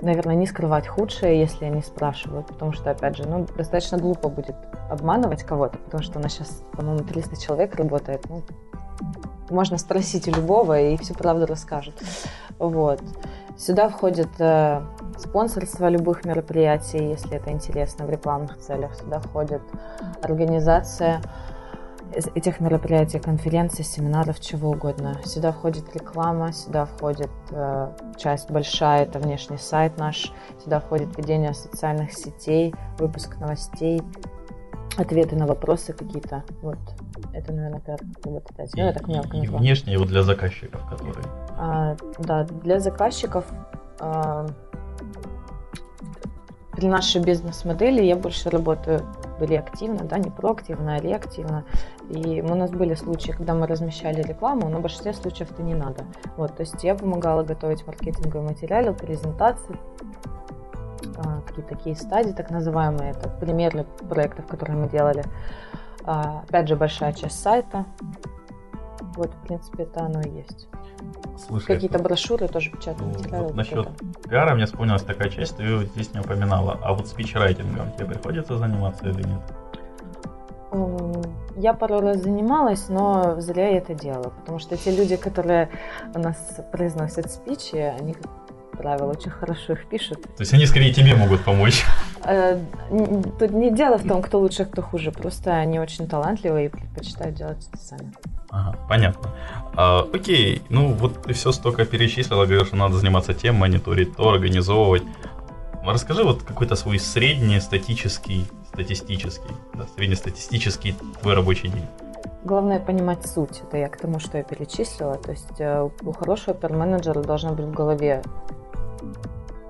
наверное, 0.00 0.34
не 0.34 0.46
скрывать 0.46 0.86
худшее, 0.86 1.40
если 1.40 1.64
они 1.64 1.82
спрашивают, 1.82 2.46
потому 2.46 2.72
что, 2.72 2.90
опять 2.90 3.16
же, 3.16 3.26
ну, 3.26 3.46
достаточно 3.56 3.98
глупо 3.98 4.28
будет 4.28 4.56
обманывать 4.90 5.42
кого-то, 5.42 5.78
потому 5.78 6.02
что 6.02 6.18
у 6.18 6.22
нас 6.22 6.32
сейчас, 6.32 6.62
по-моему, 6.72 7.04
300 7.04 7.36
человек 7.36 7.74
работает, 7.74 8.24
ну, 8.28 8.42
можно 9.50 9.78
спросить 9.78 10.28
у 10.28 10.32
любого, 10.32 10.78
и 10.78 10.96
всю 10.96 11.14
правду 11.14 11.46
расскажут. 11.46 11.94
Вот. 12.58 13.00
Сюда 13.56 13.88
входит 13.88 14.28
э, 14.38 14.82
спонсорство 15.18 15.88
любых 15.88 16.24
мероприятий, 16.24 17.08
если 17.08 17.36
это 17.36 17.50
интересно, 17.50 18.06
в 18.06 18.10
рекламных 18.10 18.58
целях. 18.58 18.94
Сюда 18.94 19.18
входит 19.20 19.62
организация 20.22 21.20
этих 22.34 22.60
мероприятий, 22.60 23.18
конференций, 23.18 23.84
семинаров, 23.84 24.40
чего 24.40 24.70
угодно. 24.70 25.20
Сюда 25.24 25.52
входит 25.52 25.84
реклама, 25.94 26.52
сюда 26.52 26.86
входит 26.86 27.30
э, 27.50 27.92
часть 28.16 28.50
большая, 28.50 29.04
это 29.04 29.18
внешний 29.18 29.58
сайт 29.58 29.98
наш, 29.98 30.32
сюда 30.62 30.80
входит 30.80 31.16
ведение 31.16 31.54
социальных 31.54 32.12
сетей, 32.12 32.74
выпуск 32.98 33.36
новостей, 33.38 34.02
ответы 34.96 35.36
на 35.36 35.46
вопросы 35.46 35.92
какие-то. 35.92 36.44
Вот 36.62 36.78
это, 37.32 37.52
наверное, 37.52 37.80
пиар 37.80 38.00
работодатель. 38.24 38.78
Ну, 38.78 38.86
я 38.86 38.92
так 38.92 39.08
мелко 39.08 39.36
и, 39.36 39.44
и 39.44 39.46
внешне 39.46 39.98
вот 39.98 40.08
для 40.08 40.22
заказчиков, 40.22 40.80
которые... 40.88 41.24
А, 41.56 41.96
да, 42.18 42.44
для 42.44 42.80
заказчиков 42.80 43.44
а, 44.00 44.46
при 46.72 46.86
нашей 46.86 47.22
бизнес-модели 47.22 48.02
я 48.02 48.16
больше 48.16 48.50
работаю 48.50 49.02
реактивно, 49.44 50.04
да, 50.04 50.18
не 50.18 50.30
проактивно, 50.30 50.96
а 50.96 51.00
реактивно. 51.00 51.64
И 52.08 52.40
у 52.42 52.54
нас 52.54 52.70
были 52.70 52.94
случаи, 52.94 53.32
когда 53.32 53.54
мы 53.54 53.66
размещали 53.66 54.22
рекламу, 54.22 54.68
но 54.68 54.78
в 54.78 54.82
большинстве 54.82 55.12
случаев 55.12 55.50
это 55.50 55.62
не 55.62 55.74
надо. 55.74 56.04
Вот, 56.36 56.56
то 56.56 56.62
есть 56.62 56.82
я 56.84 56.94
помогала 56.94 57.42
готовить 57.42 57.86
маркетинговые 57.86 58.48
материалы, 58.48 58.94
презентации, 58.94 59.76
а, 61.16 61.40
какие-то 61.46 61.76
такие 61.76 61.96
стадии, 61.96 62.32
так 62.32 62.50
называемые, 62.50 63.10
это 63.10 63.28
примеры 63.28 63.84
проектов, 64.08 64.46
которые 64.46 64.76
мы 64.76 64.88
делали. 64.88 65.24
А, 66.04 66.42
опять 66.48 66.68
же, 66.68 66.76
большая 66.76 67.12
часть 67.12 67.40
сайта. 67.40 67.84
Вот, 69.18 69.34
в 69.34 69.46
принципе, 69.48 69.82
это 69.82 70.02
оно 70.02 70.20
и 70.20 70.30
есть. 70.30 70.68
Слушай, 71.44 71.66
Какие-то 71.66 71.98
брошюры 71.98 72.46
тоже 72.46 72.70
печатные 72.70 73.08
ну, 73.08 73.18
материалы. 73.18 73.46
Вот 73.46 73.56
насчет 73.56 73.78
это. 73.78 73.92
пиара 74.28 74.54
мне 74.54 74.66
вспомнилась 74.66 75.02
такая 75.02 75.28
часть, 75.28 75.56
ты 75.56 75.64
ее 75.64 75.86
здесь 75.86 76.14
не 76.14 76.20
упоминала. 76.20 76.78
А 76.82 76.94
вот 76.94 77.08
спичрайтингом 77.08 77.92
тебе 77.94 78.06
приходится 78.06 78.56
заниматься 78.56 79.08
или 79.08 79.24
нет? 79.26 79.40
Я 81.56 81.74
пару 81.74 81.98
раз 82.00 82.18
занималась, 82.18 82.88
но 82.88 83.40
зря 83.40 83.70
я 83.70 83.78
это 83.78 83.94
делала, 83.94 84.30
потому 84.30 84.60
что 84.60 84.76
те 84.76 84.94
люди, 84.94 85.16
которые 85.16 85.70
у 86.14 86.20
нас 86.20 86.36
произносят 86.70 87.32
спичи, 87.32 87.74
они, 87.74 88.14
правило, 88.72 89.10
очень 89.10 89.32
хорошо 89.32 89.72
их 89.72 89.88
пишут. 89.88 90.22
То 90.22 90.42
есть 90.42 90.54
они 90.54 90.66
скорее 90.66 90.92
тебе 90.92 91.16
могут 91.16 91.42
помочь? 91.42 91.84
Э, 92.28 92.60
тут 93.38 93.50
не 93.52 93.70
дело 93.70 93.96
в 93.96 94.06
том, 94.06 94.20
кто 94.20 94.38
лучше, 94.38 94.66
кто 94.66 94.82
хуже. 94.82 95.12
Просто 95.12 95.54
они 95.54 95.80
очень 95.80 96.06
талантливые 96.06 96.66
и 96.66 96.68
предпочитают 96.68 97.36
делать 97.36 97.66
это 97.72 97.82
сами. 97.82 98.12
Ага, 98.50 98.78
понятно. 98.88 99.30
А, 99.74 100.06
окей, 100.12 100.62
ну 100.68 100.92
вот 100.92 101.22
ты 101.22 101.32
все 101.32 101.52
столько 101.52 101.86
перечислила, 101.86 102.44
говоришь, 102.44 102.68
что 102.68 102.76
надо 102.76 102.96
заниматься 102.96 103.32
тем, 103.32 103.54
мониторить 103.56 104.14
то, 104.16 104.30
организовывать. 104.30 105.04
Расскажи 105.84 106.22
вот 106.22 106.42
какой-то 106.42 106.76
свой 106.76 106.98
средний 106.98 107.60
статический, 107.60 108.46
статистический, 108.72 109.54
да, 109.74 109.86
среднестатистический 109.96 110.94
твой 111.22 111.34
рабочий 111.34 111.68
день. 111.68 111.86
Главное 112.44 112.78
понимать 112.78 113.26
суть. 113.26 113.62
Это 113.62 113.78
я 113.78 113.88
к 113.88 113.96
тому, 113.96 114.20
что 114.20 114.36
я 114.36 114.44
перечислила. 114.44 115.16
То 115.16 115.30
есть 115.30 115.60
э, 115.60 115.88
у 116.02 116.12
хорошего 116.12 116.54
пиар-менеджера 116.54 117.22
должна 117.22 117.52
быть 117.52 117.66
в 117.66 117.72
голове 117.72 118.22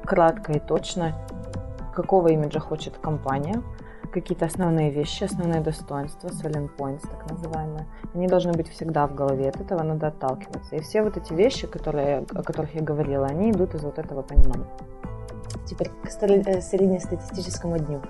кратко 0.04 0.52
и 0.52 0.60
точно, 0.60 1.14
какого 1.98 2.28
имиджа 2.28 2.60
хочет 2.60 2.96
компания, 2.98 3.60
какие-то 4.12 4.46
основные 4.46 4.90
вещи, 4.90 5.24
основные 5.24 5.60
достоинства, 5.60 6.28
selling 6.28 6.70
points, 6.78 7.02
так 7.02 7.28
называемые, 7.28 7.86
они 8.14 8.28
должны 8.28 8.52
быть 8.52 8.68
всегда 8.68 9.06
в 9.08 9.14
голове, 9.16 9.48
от 9.48 9.60
этого 9.60 9.82
надо 9.82 10.06
отталкиваться. 10.06 10.76
И 10.76 10.80
все 10.80 11.02
вот 11.02 11.16
эти 11.16 11.32
вещи, 11.34 11.66
которые, 11.66 12.24
о 12.30 12.42
которых 12.42 12.74
я 12.76 12.82
говорила, 12.82 13.26
они 13.26 13.50
идут 13.50 13.74
из 13.74 13.82
вот 13.82 13.98
этого 13.98 14.22
понимания. 14.22 14.68
Теперь 15.66 15.88
к 15.88 16.22
э, 16.22 16.60
среднестатистическому 16.60 17.78
дню. 17.78 18.00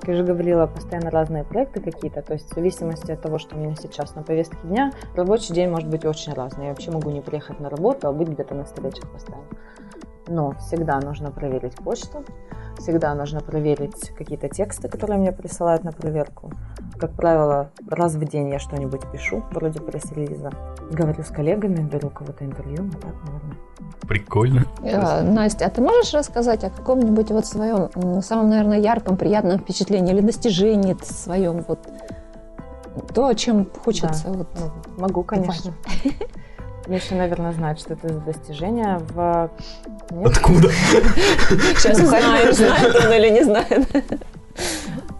Как 0.00 0.08
я 0.08 0.14
уже 0.14 0.24
говорила, 0.24 0.66
постоянно 0.66 1.10
разные 1.10 1.44
проекты 1.44 1.80
какие-то, 1.80 2.22
то 2.22 2.32
есть 2.32 2.50
в 2.50 2.54
зависимости 2.54 3.12
от 3.12 3.22
того, 3.22 3.38
что 3.38 3.56
у 3.56 3.58
меня 3.58 3.76
сейчас 3.76 4.16
на 4.16 4.22
повестке 4.22 4.58
дня, 4.64 4.92
рабочий 5.14 5.54
день 5.54 5.70
может 5.70 5.88
быть 5.88 6.04
очень 6.04 6.34
разный. 6.34 6.64
Я 6.64 6.70
вообще 6.70 6.90
могу 6.90 7.10
не 7.10 7.20
приехать 7.20 7.60
на 7.60 7.70
работу, 7.70 8.08
а 8.08 8.12
быть 8.12 8.28
где-то 8.28 8.54
на 8.54 8.64
встречах 8.64 9.08
постоянно. 9.12 9.46
Но 10.28 10.52
всегда 10.58 11.00
нужно 11.00 11.30
проверить 11.30 11.74
почту, 11.76 12.24
всегда 12.78 13.14
нужно 13.14 13.40
проверить 13.40 14.10
какие-то 14.16 14.48
тексты, 14.48 14.88
которые 14.88 15.18
мне 15.18 15.32
присылают 15.32 15.84
на 15.84 15.92
проверку. 15.92 16.50
Как 16.98 17.12
правило, 17.12 17.70
раз 17.88 18.14
в 18.14 18.24
день 18.24 18.50
я 18.50 18.58
что-нибудь 18.58 19.02
пишу, 19.12 19.42
вроде 19.52 19.80
пресс-релиза. 19.80 20.50
Говорю 20.90 21.22
с 21.22 21.28
коллегами, 21.28 21.76
беру 21.76 22.10
кого-то 22.10 22.44
интервью, 22.44 22.84
вот 22.84 23.00
так, 23.00 23.14
наверное. 23.26 23.56
Прикольно. 24.08 24.64
А, 24.82 25.22
Настя, 25.22 25.66
а 25.66 25.70
ты 25.70 25.80
можешь 25.80 26.14
рассказать 26.14 26.64
о 26.64 26.70
каком-нибудь 26.70 27.30
вот 27.30 27.46
своем, 27.46 28.22
самом, 28.22 28.50
наверное, 28.50 28.78
ярком, 28.78 29.16
приятном 29.16 29.58
впечатлении 29.58 30.12
или 30.12 30.20
достижении 30.20 30.96
своем, 31.02 31.64
вот 31.66 31.86
то, 33.14 33.26
о 33.26 33.34
чем 33.34 33.68
хочется? 33.84 34.24
Да, 34.24 34.32
вот, 34.32 34.48
ну, 34.58 35.02
могу, 35.02 35.22
конечно. 35.22 35.72
Миша, 36.86 37.14
наверное, 37.14 37.52
знает, 37.52 37.78
что 37.78 37.94
это 37.94 38.08
за 38.08 38.20
достижение 38.20 38.98
в... 38.98 39.50
Откуда? 40.10 40.70
Сейчас 41.76 41.98
узнаем, 42.02 42.52
знает 42.52 42.96
он 42.96 43.12
или 43.12 43.28
не 43.30 43.44
знает. 43.44 43.88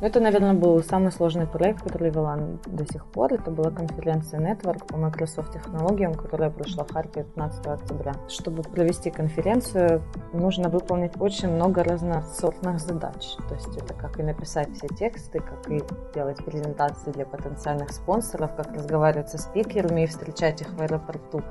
Это, 0.03 0.21
наверное, 0.21 0.53
был 0.53 0.83
самый 0.83 1.11
сложный 1.11 1.47
проект, 1.47 1.83
который 1.83 2.11
вела 2.11 2.39
до 2.67 2.85
сих 2.85 3.07
пор. 3.07 3.33
Это 3.33 3.51
была 3.51 3.71
конференция 3.71 4.41
Network 4.41 4.87
по 4.87 4.99
Microsoft 4.99 5.55
технологиям, 5.55 6.15
которая 6.15 6.51
прошла 6.51 6.85
в 6.85 6.93
Харькове 6.93 7.25
15 7.25 7.67
октября. 7.67 8.13
Чтобы 8.29 8.63
провести 8.63 9.11
конференцию, 9.11 10.03
нужно 10.35 10.69
выполнить 10.69 11.13
очень 11.19 11.49
много 11.49 11.83
разносортных 11.83 12.79
задач. 12.79 13.37
То 13.49 13.55
есть 13.55 13.75
это 13.75 13.95
как 13.95 14.21
и 14.21 14.23
написать 14.23 14.69
все 14.75 14.87
тексты, 14.89 15.41
как 15.41 15.71
и 15.71 15.83
делать 16.15 16.45
презентации 16.45 17.11
для 17.13 17.25
потенциальных 17.25 17.91
спонсоров, 17.91 18.55
как 18.55 18.75
разговаривать 18.75 19.31
со 19.31 19.39
спикерами 19.39 20.03
и 20.03 20.07
встречать 20.07 20.61
их 20.61 20.75
в 20.75 20.83
аэропорту, 20.83 21.43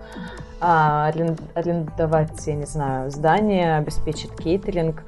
а, 0.62 1.08
арендовать, 1.08 2.46
я 2.46 2.54
не 2.54 2.66
знаю, 2.66 3.10
здание, 3.10 3.78
обеспечить 3.78 4.32
кейтеринг, 4.36 5.04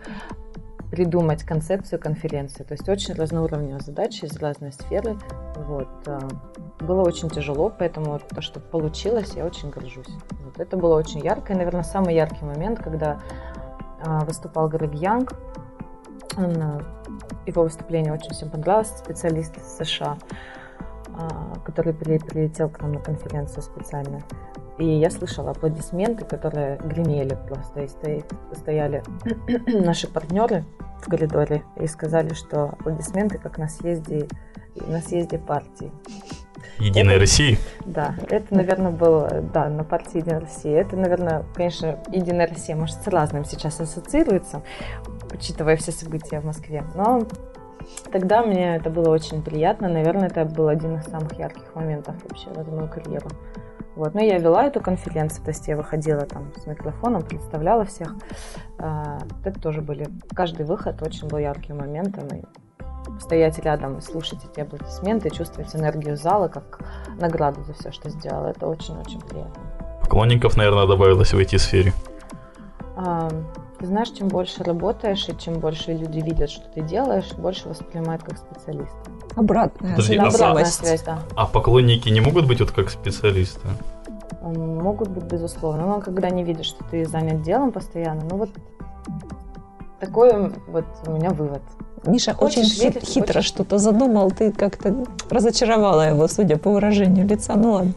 придумать 0.97 1.43
концепцию 1.43 1.99
конференции. 1.99 2.63
То 2.63 2.73
есть 2.73 2.89
очень 2.89 3.13
разноуровневые 3.13 3.81
задачи 3.81 4.25
из 4.25 4.35
разной 4.37 4.71
сферы. 4.71 5.15
Вот. 5.55 5.87
Э, 6.07 6.19
было 6.79 7.03
очень 7.03 7.29
тяжело, 7.29 7.69
поэтому 7.69 8.19
то, 8.19 8.41
что 8.41 8.59
получилось, 8.59 9.33
я 9.35 9.45
очень 9.45 9.69
горжусь. 9.69 10.09
Вот. 10.43 10.59
Это 10.59 10.75
было 10.75 10.97
очень 10.97 11.23
ярко. 11.23 11.53
И, 11.53 11.55
наверное, 11.55 11.83
самый 11.83 12.15
яркий 12.15 12.43
момент, 12.43 12.79
когда 12.79 13.21
э, 14.03 14.25
выступал 14.25 14.69
Грег 14.69 14.95
Янг. 14.95 15.33
Он, 16.35 16.51
э, 16.57 16.81
его 17.45 17.61
выступление 17.61 18.11
очень 18.11 18.31
всем 18.31 18.49
понравилось, 18.49 18.89
специалист 18.97 19.53
США, 19.77 20.17
который 21.63 21.93
прилетел 21.93 22.69
к 22.69 22.81
нам 22.81 22.93
на 22.93 22.99
конференцию 22.99 23.61
специально. 23.61 24.23
И 24.77 24.85
я 24.85 25.09
слышала 25.09 25.51
аплодисменты, 25.51 26.25
которые 26.25 26.77
гремели 26.77 27.37
просто. 27.47 27.81
И 27.81 28.21
стояли 28.55 29.03
наши 29.67 30.07
партнеры 30.07 30.65
в 31.01 31.09
коридоре 31.09 31.63
и 31.77 31.87
сказали, 31.87 32.33
что 32.33 32.65
аплодисменты 32.65 33.37
как 33.37 33.57
на 33.57 33.69
съезде, 33.69 34.27
на 34.87 35.01
съезде 35.01 35.39
партии. 35.39 35.91
Единой 36.79 37.13
это, 37.13 37.21
России? 37.21 37.57
Да, 37.85 38.15
это, 38.29 38.53
наверное, 38.53 38.91
было, 38.91 39.41
да, 39.53 39.67
на 39.67 39.83
партии 39.83 40.17
Единой 40.19 40.39
России. 40.41 40.71
Это, 40.71 40.95
наверное, 40.95 41.43
конечно, 41.55 41.99
Единая 42.11 42.47
Россия, 42.47 42.75
может, 42.75 43.01
с 43.01 43.07
разным 43.07 43.45
сейчас 43.45 43.79
ассоциируется. 43.79 44.61
учитывая 45.33 45.75
все 45.77 45.91
события 45.91 46.39
в 46.39 46.45
Москве. 46.45 46.83
Но 46.93 47.23
тогда 48.11 48.43
мне 48.43 48.75
это 48.75 48.89
было 48.89 49.09
очень 49.09 49.41
приятно. 49.41 49.89
Наверное, 49.89 50.27
это 50.27 50.45
был 50.45 50.67
один 50.67 50.97
из 50.97 51.05
самых 51.05 51.37
ярких 51.39 51.73
моментов 51.73 52.15
вообще 52.23 52.49
в 52.49 52.73
мою 52.73 52.87
карьеру. 52.87 53.29
Вот. 53.97 54.13
Но 54.13 54.21
я 54.21 54.37
вела 54.37 54.65
эту 54.65 54.79
конференцию, 54.79 55.43
то 55.43 55.49
есть 55.49 55.67
я 55.67 55.75
выходила 55.75 56.21
там 56.21 56.53
с 56.55 56.67
микрофоном, 56.67 57.23
представляла 57.23 57.83
всех. 57.83 58.15
А, 58.77 59.17
это 59.43 59.59
тоже 59.59 59.81
были... 59.81 60.07
Каждый 60.35 60.65
выход 60.65 61.01
очень 61.01 61.27
был 61.27 61.39
ярким 61.39 61.77
моментом. 61.77 62.27
И 62.27 62.43
стоять 63.19 63.57
рядом 63.59 63.97
и 63.97 64.01
слушать 64.01 64.39
эти 64.45 64.59
аплодисменты, 64.59 65.31
чувствовать 65.31 65.75
энергию 65.75 66.15
зала 66.15 66.47
как 66.47 66.79
награду 67.19 67.63
за 67.63 67.73
все, 67.73 67.91
что 67.91 68.09
сделала. 68.09 68.47
Это 68.47 68.67
очень-очень 68.67 69.19
приятно. 69.21 69.63
Поклонников, 70.01 70.57
наверное, 70.57 70.85
добавилось 70.85 71.33
в 71.33 71.39
IT-сфере. 71.39 71.91
А, 71.91 72.06
ты 73.79 73.85
знаешь, 73.85 74.09
чем 74.09 74.27
больше 74.27 74.63
работаешь 74.63 75.27
и 75.29 75.37
чем 75.37 75.59
больше 75.59 75.93
люди 75.93 76.19
видят, 76.19 76.49
что 76.49 76.67
ты 76.73 76.81
делаешь, 76.81 77.31
больше 77.37 77.69
воспринимают 77.69 78.23
как 78.23 78.37
специалиста. 78.37 78.97
Обратная 79.35 79.91
Подожди, 79.91 80.15
а 80.17 80.27
Обратная 80.27 80.65
связь, 80.65 81.03
да. 81.03 81.19
А 81.35 81.45
поклонники 81.45 82.09
не 82.09 82.21
могут 82.21 82.47
быть 82.47 82.59
вот 82.59 82.71
как 82.71 82.89
специалисты? 82.89 83.67
Могут 84.41 85.09
быть, 85.09 85.25
безусловно. 85.25 85.85
Но 85.85 86.01
когда 86.01 86.27
они 86.27 86.43
видят, 86.43 86.65
что 86.65 86.83
ты 86.85 87.05
занят 87.05 87.43
делом 87.43 87.71
постоянно, 87.71 88.21
ну 88.29 88.37
вот 88.37 88.49
такой 89.99 90.53
вот 90.67 90.85
у 91.05 91.11
меня 91.11 91.29
вывод. 91.29 91.61
Миша 92.05 92.33
Хочешь 92.33 92.65
очень 92.65 92.81
верить, 92.81 93.07
хитро 93.07 93.33
хочешь- 93.33 93.45
что-то 93.45 93.77
задумал, 93.77 94.31
ты 94.31 94.51
как-то 94.51 95.05
разочаровала 95.29 96.09
его, 96.09 96.27
судя 96.27 96.57
по 96.57 96.71
выражению 96.71 97.27
лица. 97.27 97.55
Ну 97.55 97.73
ладно. 97.73 97.93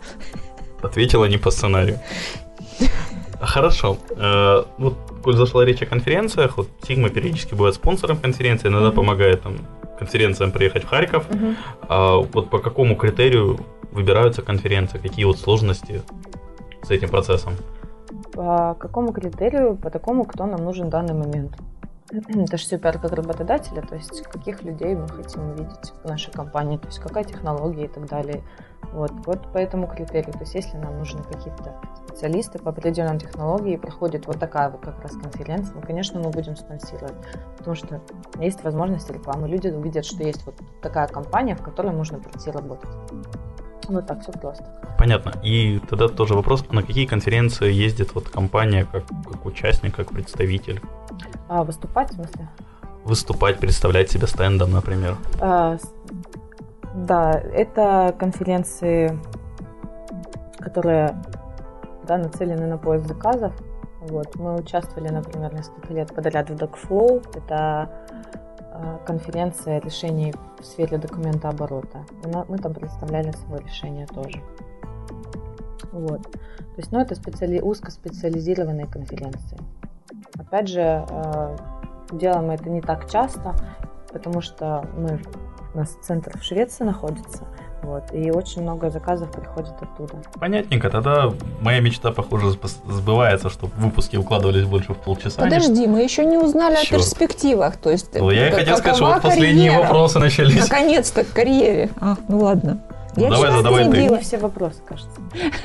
Ответила 0.82 1.26
не 1.26 1.38
по 1.38 1.50
сценарию. 1.50 2.00
Хорошо. 3.40 3.96
Э, 4.10 4.64
Вот, 4.78 4.94
коль 5.22 5.36
зашла 5.36 5.64
речь 5.64 5.82
о 5.82 5.86
конференциях, 5.86 6.56
вот 6.56 6.68
Sigma 6.82 7.10
периодически 7.10 7.54
бывает 7.54 7.74
спонсором 7.74 8.18
конференции, 8.18 8.68
иногда 8.68 8.90
помогает 8.90 9.42
там 9.42 9.58
конференциям 9.98 10.50
приехать 10.52 10.84
в 10.84 10.88
Харьков. 10.88 11.26
А 11.88 12.16
вот 12.16 12.50
по 12.50 12.58
какому 12.58 12.96
критерию 12.96 13.58
выбираются 13.92 14.42
конференции? 14.42 14.98
Какие 14.98 15.24
вот 15.24 15.38
сложности 15.38 16.02
с 16.82 16.90
этим 16.90 17.08
процессом? 17.08 17.54
По 18.32 18.76
какому 18.78 19.12
критерию? 19.12 19.76
По 19.76 19.90
такому, 19.90 20.24
кто 20.24 20.46
нам 20.46 20.64
нужен 20.64 20.86
в 20.86 20.90
данный 20.90 21.14
момент. 21.14 21.52
Это 22.12 22.56
же 22.56 22.64
все 22.64 22.78
пиар 22.78 22.98
как 22.98 23.12
работодателя, 23.12 23.82
то 23.82 23.94
есть 23.94 24.22
каких 24.22 24.62
людей 24.62 24.96
мы 24.96 25.08
хотим 25.08 25.50
увидеть 25.50 25.92
в 26.02 26.08
нашей 26.08 26.32
компании, 26.32 26.76
то 26.76 26.88
есть 26.88 26.98
какая 26.98 27.22
технология 27.22 27.84
и 27.84 27.88
так 27.88 28.08
далее. 28.08 28.42
Вот, 28.92 29.12
вот 29.26 29.52
по 29.52 29.58
этому 29.58 29.86
критерию. 29.86 30.32
То 30.32 30.40
есть 30.40 30.54
если 30.54 30.76
нам 30.76 30.98
нужны 30.98 31.22
какие-то 31.22 31.76
специалисты 32.08 32.58
по 32.58 32.70
определенным 32.70 33.18
технологии, 33.18 33.76
проходит 33.76 34.26
вот 34.26 34.40
такая 34.40 34.70
вот 34.70 34.80
как 34.80 35.00
раз 35.02 35.12
конференция, 35.12 35.74
ну, 35.76 35.82
конечно, 35.82 36.18
мы 36.18 36.30
будем 36.30 36.56
спонсировать, 36.56 37.14
потому 37.58 37.76
что 37.76 38.00
есть 38.40 38.64
возможность 38.64 39.08
рекламы. 39.10 39.48
Люди 39.48 39.68
увидят, 39.68 40.04
что 40.04 40.24
есть 40.24 40.44
вот 40.46 40.56
такая 40.82 41.06
компания, 41.06 41.54
в 41.54 41.62
которой 41.62 41.92
можно 41.92 42.18
прийти 42.18 42.50
работать. 42.50 42.90
Вот 43.88 44.06
так 44.06 44.22
все 44.22 44.32
просто. 44.32 44.64
Понятно. 44.98 45.32
И 45.42 45.80
тогда 45.88 46.08
тоже 46.08 46.34
вопрос, 46.34 46.64
на 46.70 46.82
какие 46.82 47.06
конференции 47.06 47.72
ездит 47.72 48.14
вот 48.14 48.28
компания 48.28 48.86
как, 48.90 49.04
как 49.06 49.46
участник, 49.46 49.94
как 49.94 50.08
представитель? 50.08 50.80
А 51.48 51.64
выступать, 51.64 52.10
в 52.10 52.14
смысле? 52.14 52.48
Выступать, 53.04 53.58
представлять 53.58 54.10
себя 54.10 54.26
стендом, 54.26 54.72
например. 54.72 55.16
А, 55.40 55.78
Да, 56.94 57.32
это 57.32 58.14
конференции, 58.18 59.18
которые 60.58 61.14
да, 62.06 62.18
нацелены 62.18 62.66
на 62.66 62.78
поиск 62.78 63.06
заказов. 63.06 63.52
Вот. 64.00 64.34
Мы 64.36 64.56
участвовали, 64.56 65.08
например, 65.08 65.54
несколько 65.54 65.92
лет 65.94 66.14
подряд 66.14 66.50
в 66.50 66.54
DocFlow. 66.54 67.24
Это 67.36 67.90
а, 68.72 68.98
конференция 69.06 69.80
решений 69.80 70.34
в 70.58 70.64
сфере 70.64 70.98
документооборота. 70.98 72.04
Мы 72.48 72.58
там 72.58 72.74
представляли 72.74 73.32
свое 73.32 73.62
решение 73.62 74.06
тоже. 74.06 74.42
Вот. 75.92 76.22
То 76.22 76.76
есть, 76.76 76.92
ну, 76.92 77.00
это 77.00 77.14
специали... 77.14 77.60
узкоспециализированные 77.60 78.86
конференции. 78.86 79.58
Опять 80.40 80.68
же, 80.68 81.04
э, 81.08 81.56
делаем 82.12 82.46
мы 82.46 82.54
это 82.54 82.68
не 82.70 82.80
так 82.80 83.10
часто, 83.10 83.54
потому 84.12 84.40
что 84.40 84.84
мы 84.96 85.20
у 85.74 85.78
нас 85.78 85.96
центр 86.02 86.36
в 86.38 86.42
Швеции 86.42 86.82
находится, 86.84 87.44
вот, 87.82 88.02
и 88.12 88.30
очень 88.32 88.62
много 88.62 88.90
заказов 88.90 89.30
приходит 89.30 89.74
оттуда. 89.80 90.14
Понятненько. 90.40 90.90
Тогда 90.90 91.30
моя 91.60 91.80
мечта, 91.80 92.10
похоже, 92.10 92.46
сб- 92.48 92.90
сбывается, 92.90 93.50
чтобы 93.50 93.72
выпуски 93.76 94.16
укладывались 94.16 94.64
больше 94.64 94.94
в 94.94 94.98
полчаса. 94.98 95.42
Подожди, 95.42 95.86
мы 95.86 96.02
еще 96.02 96.24
не 96.24 96.38
узнали 96.38 96.74
Чёрт. 96.76 96.88
о 96.88 96.94
перспективах. 96.96 97.76
То 97.76 97.90
есть, 97.90 98.18
Ну, 98.18 98.30
я 98.30 98.48
и 98.48 98.50
хотел 98.50 98.76
сказать, 98.78 98.96
что 98.96 99.04
какова 99.04 99.14
вот 99.14 99.22
последние 99.22 99.70
карьера? 99.70 99.82
вопросы 99.86 100.18
начались. 100.18 100.58
Наконец-то 100.68 101.24
к 101.24 101.28
карьере. 101.32 101.90
А, 102.00 102.16
ну 102.28 102.38
ладно. 102.40 102.78
Ну, 103.20 103.24
Я 103.26 103.30
давай 103.30 103.52
задавай 103.52 103.90
ты. 103.90 104.18
все 104.20 104.38
вопросы, 104.38 104.80
кажется. 104.86 105.20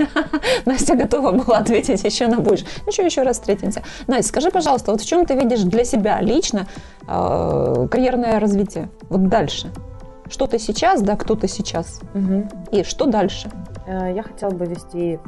Настя 0.66 0.96
готова 0.96 1.32
была 1.32 1.58
ответить 1.60 2.04
еще 2.04 2.28
на 2.28 2.40
больше. 2.40 2.66
Ну 2.86 2.92
что, 2.92 3.04
еще 3.04 3.24
раз 3.24 3.38
встретимся. 3.40 3.82
Настя, 4.08 4.28
скажи, 4.30 4.52
пожалуйста, 4.52 4.92
вот 4.92 5.02
в 5.02 5.06
чем 5.06 5.26
ты 5.26 5.36
видишь 5.36 5.62
для 5.62 5.86
себя 5.86 6.20
лично 6.22 6.68
э, 7.08 7.88
карьерное 7.90 8.40
развитие? 8.40 8.90
Вот 9.10 9.28
дальше. 9.30 9.72
Что 10.30 10.48
ты 10.48 10.60
сейчас, 10.60 11.02
да, 11.02 11.16
кто 11.16 11.36
ты 11.36 11.48
сейчас? 11.48 12.02
Мгм. 12.14 12.50
И 12.72 12.84
что 12.84 13.06
дальше? 13.06 13.50
Э, 13.88 14.12
Я 14.14 14.24
хотела 14.24 14.50
бы 14.52 14.66
вести 14.66 15.20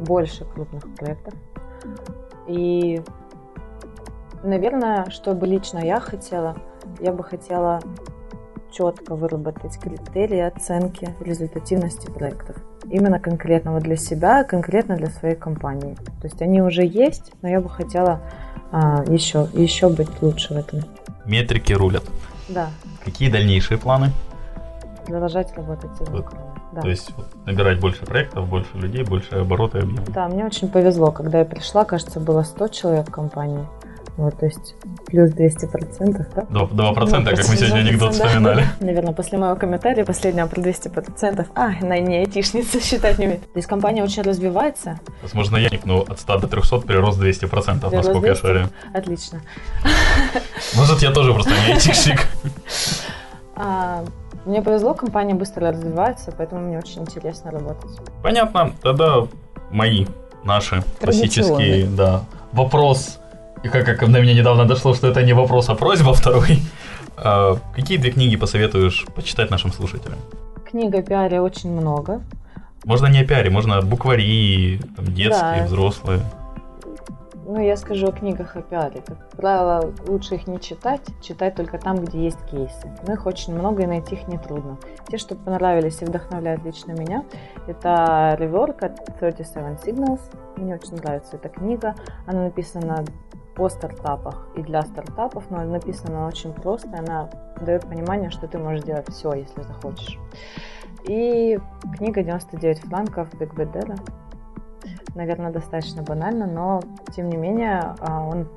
больше 0.00 0.44
крупных 0.44 0.92
проектов. 0.96 1.34
И, 2.48 3.00
наверное, 4.42 5.06
чтобы 5.10 5.46
лично 5.46 5.78
я 5.78 6.00
хотела, 6.00 6.56
я 7.00 7.12
бы 7.12 7.22
хотела 7.24 7.80
четко 8.76 9.14
выработать 9.14 9.78
критерии 9.78 10.40
оценки 10.40 11.14
результативности 11.20 12.10
проектов. 12.10 12.56
Именно 12.90 13.18
конкретного 13.18 13.80
для 13.80 13.96
себя, 13.96 14.44
конкретно 14.44 14.96
для 14.96 15.08
своей 15.08 15.34
компании. 15.34 15.94
То 16.20 16.26
есть 16.28 16.42
они 16.42 16.60
уже 16.62 16.84
есть, 16.84 17.32
но 17.42 17.48
я 17.48 17.60
бы 17.60 17.68
хотела 17.68 18.20
а, 18.70 19.04
еще, 19.08 19.48
еще 19.54 19.88
быть 19.88 20.22
лучше 20.22 20.54
в 20.54 20.56
этом. 20.58 20.80
Метрики 21.24 21.72
рулят. 21.72 22.04
Да, 22.48 22.70
Какие 23.04 23.30
дальнейшие 23.30 23.78
планы? 23.78 24.10
продолжать 25.06 25.56
работать. 25.56 25.90
Вот. 26.00 26.26
Да. 26.72 26.80
То 26.80 26.88
есть 26.88 27.12
вот, 27.16 27.26
набирать 27.46 27.80
больше 27.80 28.04
проектов, 28.04 28.48
больше 28.48 28.68
людей, 28.74 29.04
больше 29.04 29.36
обороты 29.36 29.78
объема. 29.78 30.04
Да, 30.08 30.28
мне 30.28 30.44
очень 30.44 30.68
повезло. 30.68 31.12
Когда 31.12 31.38
я 31.38 31.44
пришла, 31.44 31.84
кажется, 31.84 32.20
было 32.20 32.42
100 32.42 32.68
человек 32.68 33.08
в 33.08 33.12
компании. 33.12 33.66
Вот, 34.16 34.38
то 34.38 34.46
есть 34.46 34.74
плюс 35.06 35.30
200 35.30 35.66
процентов, 35.66 36.26
да? 36.34 36.42
Два, 36.48 36.66
два 36.66 36.92
процента, 36.94 37.36
как 37.36 37.46
мы 37.48 37.56
сегодня 37.56 37.80
анекдот 37.80 38.12
2%, 38.12 38.18
да. 38.18 38.26
вспоминали. 38.26 38.64
Наверное, 38.80 39.12
после 39.12 39.38
моего 39.38 39.56
комментария 39.56 40.04
последнего 40.06 40.46
про 40.46 40.62
200 40.62 40.88
процентов. 40.88 41.48
А, 41.54 41.72
она 41.82 41.98
не 41.98 42.16
айтишница, 42.18 42.80
считать 42.82 43.18
не 43.18 43.26
умеет. 43.26 43.42
То 43.42 43.58
есть 43.58 43.68
компания 43.68 44.02
очень 44.02 44.22
развивается. 44.22 45.00
Возможно, 45.20 45.58
я 45.58 45.68
но 45.84 46.00
от 46.00 46.18
100 46.18 46.38
до 46.38 46.48
300 46.48 46.78
прирост 46.78 47.18
200 47.18 47.44
процентов, 47.46 47.92
насколько 47.92 48.26
я 48.26 48.32
200? 48.32 48.40
шарю. 48.40 48.68
Отлично. 48.94 49.42
Может, 50.76 51.02
я 51.02 51.10
тоже 51.12 51.34
просто 51.34 51.50
не 51.50 51.74
айтишник. 51.74 52.26
А, 53.54 54.02
мне 54.46 54.62
повезло, 54.62 54.94
компания 54.94 55.34
быстро 55.34 55.70
развивается, 55.70 56.32
поэтому 56.32 56.62
мне 56.62 56.78
очень 56.78 57.02
интересно 57.02 57.50
работать. 57.50 57.90
Понятно, 58.22 58.72
тогда 58.82 59.26
мои, 59.70 60.06
наши 60.44 60.82
классические, 61.00 61.86
да, 61.86 62.22
вопрос, 62.52 63.18
и 63.62 63.68
как, 63.68 63.84
как 63.84 64.12
до 64.12 64.20
меня 64.20 64.34
недавно 64.34 64.64
дошло, 64.66 64.94
что 64.94 65.08
это 65.08 65.22
не 65.22 65.32
вопрос, 65.32 65.68
а 65.68 65.74
просьба 65.74 66.12
второй. 66.14 66.60
А, 67.16 67.56
Какие 67.74 67.98
две 67.98 68.10
книги 68.10 68.36
посоветуешь 68.36 69.06
почитать 69.14 69.50
нашим 69.50 69.72
слушателям? 69.72 70.18
Книга 70.70 70.98
о 70.98 71.02
пиаре 71.02 71.40
очень 71.40 71.72
много. 71.72 72.20
Можно 72.84 73.06
не 73.06 73.20
о 73.20 73.24
пиаре, 73.26 73.50
можно 73.50 73.80
буквари, 73.82 74.80
там, 74.96 75.06
детские, 75.06 75.60
Да. 75.60 75.64
взрослые. 75.66 76.20
Ну, 77.48 77.60
я 77.60 77.76
скажу 77.76 78.08
о 78.08 78.12
книгах 78.12 78.56
о 78.56 78.60
пиаре. 78.62 79.02
Как 79.06 79.30
правило, 79.36 79.92
лучше 80.08 80.34
их 80.34 80.48
не 80.48 80.60
читать, 80.60 81.00
читать 81.22 81.54
только 81.54 81.78
там, 81.78 82.04
где 82.04 82.24
есть 82.24 82.44
кейсы. 82.50 82.90
Но 83.06 83.12
их 83.14 83.24
очень 83.24 83.54
много, 83.54 83.84
и 83.84 83.86
найти 83.86 84.16
их 84.16 84.26
нетрудно. 84.26 84.78
Те, 85.08 85.16
что 85.16 85.36
понравились 85.36 86.02
и 86.02 86.04
вдохновляют 86.04 86.64
лично 86.64 86.90
меня, 86.92 87.22
это 87.68 88.36
Реворк 88.40 88.82
от 88.82 88.96
37 89.20 89.62
Signals. 89.76 90.20
Мне 90.56 90.74
очень 90.74 90.96
нравится 90.96 91.36
эта 91.36 91.48
книга. 91.48 91.94
Она 92.26 92.42
написана 92.44 93.04
о 93.58 93.68
стартапах 93.68 94.48
и 94.56 94.62
для 94.62 94.82
стартапов, 94.82 95.50
но 95.50 95.64
написана 95.64 96.18
она 96.18 96.28
очень 96.28 96.52
просто. 96.52 96.88
Она 96.96 97.30
дает 97.60 97.82
понимание, 97.82 98.30
что 98.30 98.46
ты 98.46 98.58
можешь 98.58 98.84
делать 98.84 99.08
все, 99.10 99.32
если 99.32 99.62
захочешь. 99.62 100.18
И 101.04 101.58
книга 101.96 102.22
99 102.22 102.80
франков 102.80 103.32
Биг 103.38 103.54
Бедера 103.54 103.96
наверное, 105.16 105.50
достаточно 105.50 106.02
банально, 106.02 106.46
но 106.46 106.80
тем 107.14 107.28
не 107.28 107.36
менее 107.36 107.94
а, 108.00 108.24
он 108.24 108.48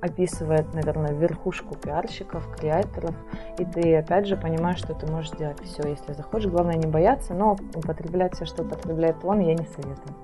описывает, 0.00 0.74
наверное, 0.74 1.12
верхушку 1.12 1.76
пиарщиков, 1.76 2.48
креаторов, 2.56 3.14
и 3.58 3.64
ты 3.64 3.96
опять 3.96 4.26
же 4.26 4.36
понимаешь, 4.36 4.78
что 4.78 4.94
ты 4.94 5.06
можешь 5.06 5.30
делать 5.32 5.60
все, 5.62 5.88
если 5.88 6.14
захочешь. 6.14 6.50
Главное 6.50 6.76
не 6.76 6.86
бояться, 6.86 7.34
но 7.34 7.56
употреблять 7.74 8.34
все, 8.34 8.44
что 8.44 8.62
употребляет 8.62 9.16
он, 9.22 9.40
я 9.40 9.54
не 9.54 9.66
советую. 9.66 10.16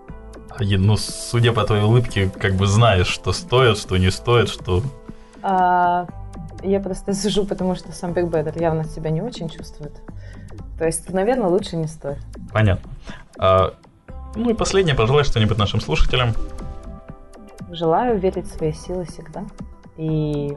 Ну, 0.61 0.96
судя 0.96 1.52
по 1.52 1.64
твоей 1.64 1.84
улыбке, 1.84 2.28
как 2.30 2.54
бы 2.54 2.66
знаешь, 2.66 3.06
что 3.06 3.32
стоит, 3.32 3.78
что 3.78 3.96
не 3.96 4.11
стоит, 4.11 4.48
что... 4.48 4.82
А, 5.42 6.06
Я 6.62 6.80
просто 6.80 7.14
сижу, 7.14 7.44
потому 7.44 7.76
что 7.76 7.92
сам 7.92 8.12
Биг 8.12 8.26
Бэдер 8.26 8.61
явно 8.61 8.84
себя 8.84 9.11
не 9.11 9.22
очень 9.22 9.48
чувствует. 9.48 9.92
То 10.78 10.84
есть, 10.87 11.12
наверное, 11.12 11.48
лучше 11.48 11.76
не 11.76 11.87
стоит. 11.87 12.18
Понятно. 12.52 12.90
А, 13.38 13.74
ну 14.34 14.50
и 14.50 14.54
последнее, 14.54 14.96
пожелай 14.96 15.24
что-нибудь 15.24 15.58
нашим 15.58 15.80
слушателям. 15.80 16.34
Желаю 17.70 18.18
верить 18.18 18.46
в 18.46 18.56
свои 18.56 18.72
силы 18.72 19.04
всегда. 19.04 19.44
И 19.96 20.56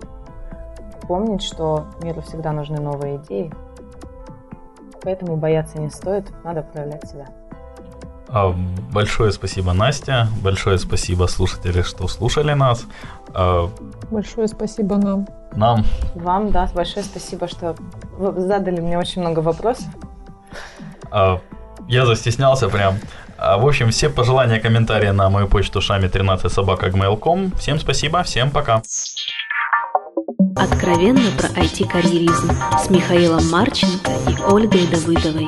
помнить, 1.07 1.43
что 1.43 1.85
миру 2.01 2.21
всегда 2.21 2.51
нужны 2.51 2.79
новые 2.79 3.17
идеи. 3.17 3.51
Поэтому 5.03 5.35
бояться 5.37 5.79
не 5.79 5.89
стоит, 5.89 6.31
надо 6.43 6.61
проявлять 6.61 7.07
себя. 7.09 7.27
А, 8.33 8.55
большое 8.93 9.31
спасибо, 9.31 9.73
Настя. 9.73 10.27
Большое 10.41 10.77
спасибо, 10.77 11.25
слушатели, 11.27 11.81
что 11.81 12.07
слушали 12.07 12.53
нас. 12.53 12.85
А, 13.33 13.69
Большое 14.09 14.47
спасибо 14.47 14.95
нам. 14.95 15.27
Нам. 15.53 15.85
Вам, 16.15 16.51
да, 16.51 16.69
большое 16.73 17.03
спасибо, 17.03 17.47
что 17.47 17.75
вы 18.17 18.39
задали 18.39 18.79
мне 18.79 18.97
очень 18.97 19.21
много 19.21 19.39
вопросов. 19.39 19.85
А, 21.11 21.41
я 21.89 22.05
застеснялся 22.05 22.69
прям. 22.69 22.95
В 23.37 23.65
общем, 23.65 23.89
все 23.89 24.09
пожелания, 24.09 24.59
комментарии 24.59 25.09
на 25.09 25.29
мою 25.29 25.47
почту 25.47 25.81
шами 25.81 26.07
13 26.07 26.51
собака 26.51 26.87
gmail.com. 26.87 27.51
Всем 27.57 27.79
спасибо, 27.79 28.23
всем 28.23 28.51
пока. 28.51 28.81
Откровенно 30.55 31.31
про 31.37 31.47
IT-карьеризм 31.47 32.51
с 32.77 32.89
Михаилом 32.89 33.49
Марченко 33.49 34.11
и 34.29 34.41
Ольгой 34.43 34.87
Давыдовой. 34.87 35.47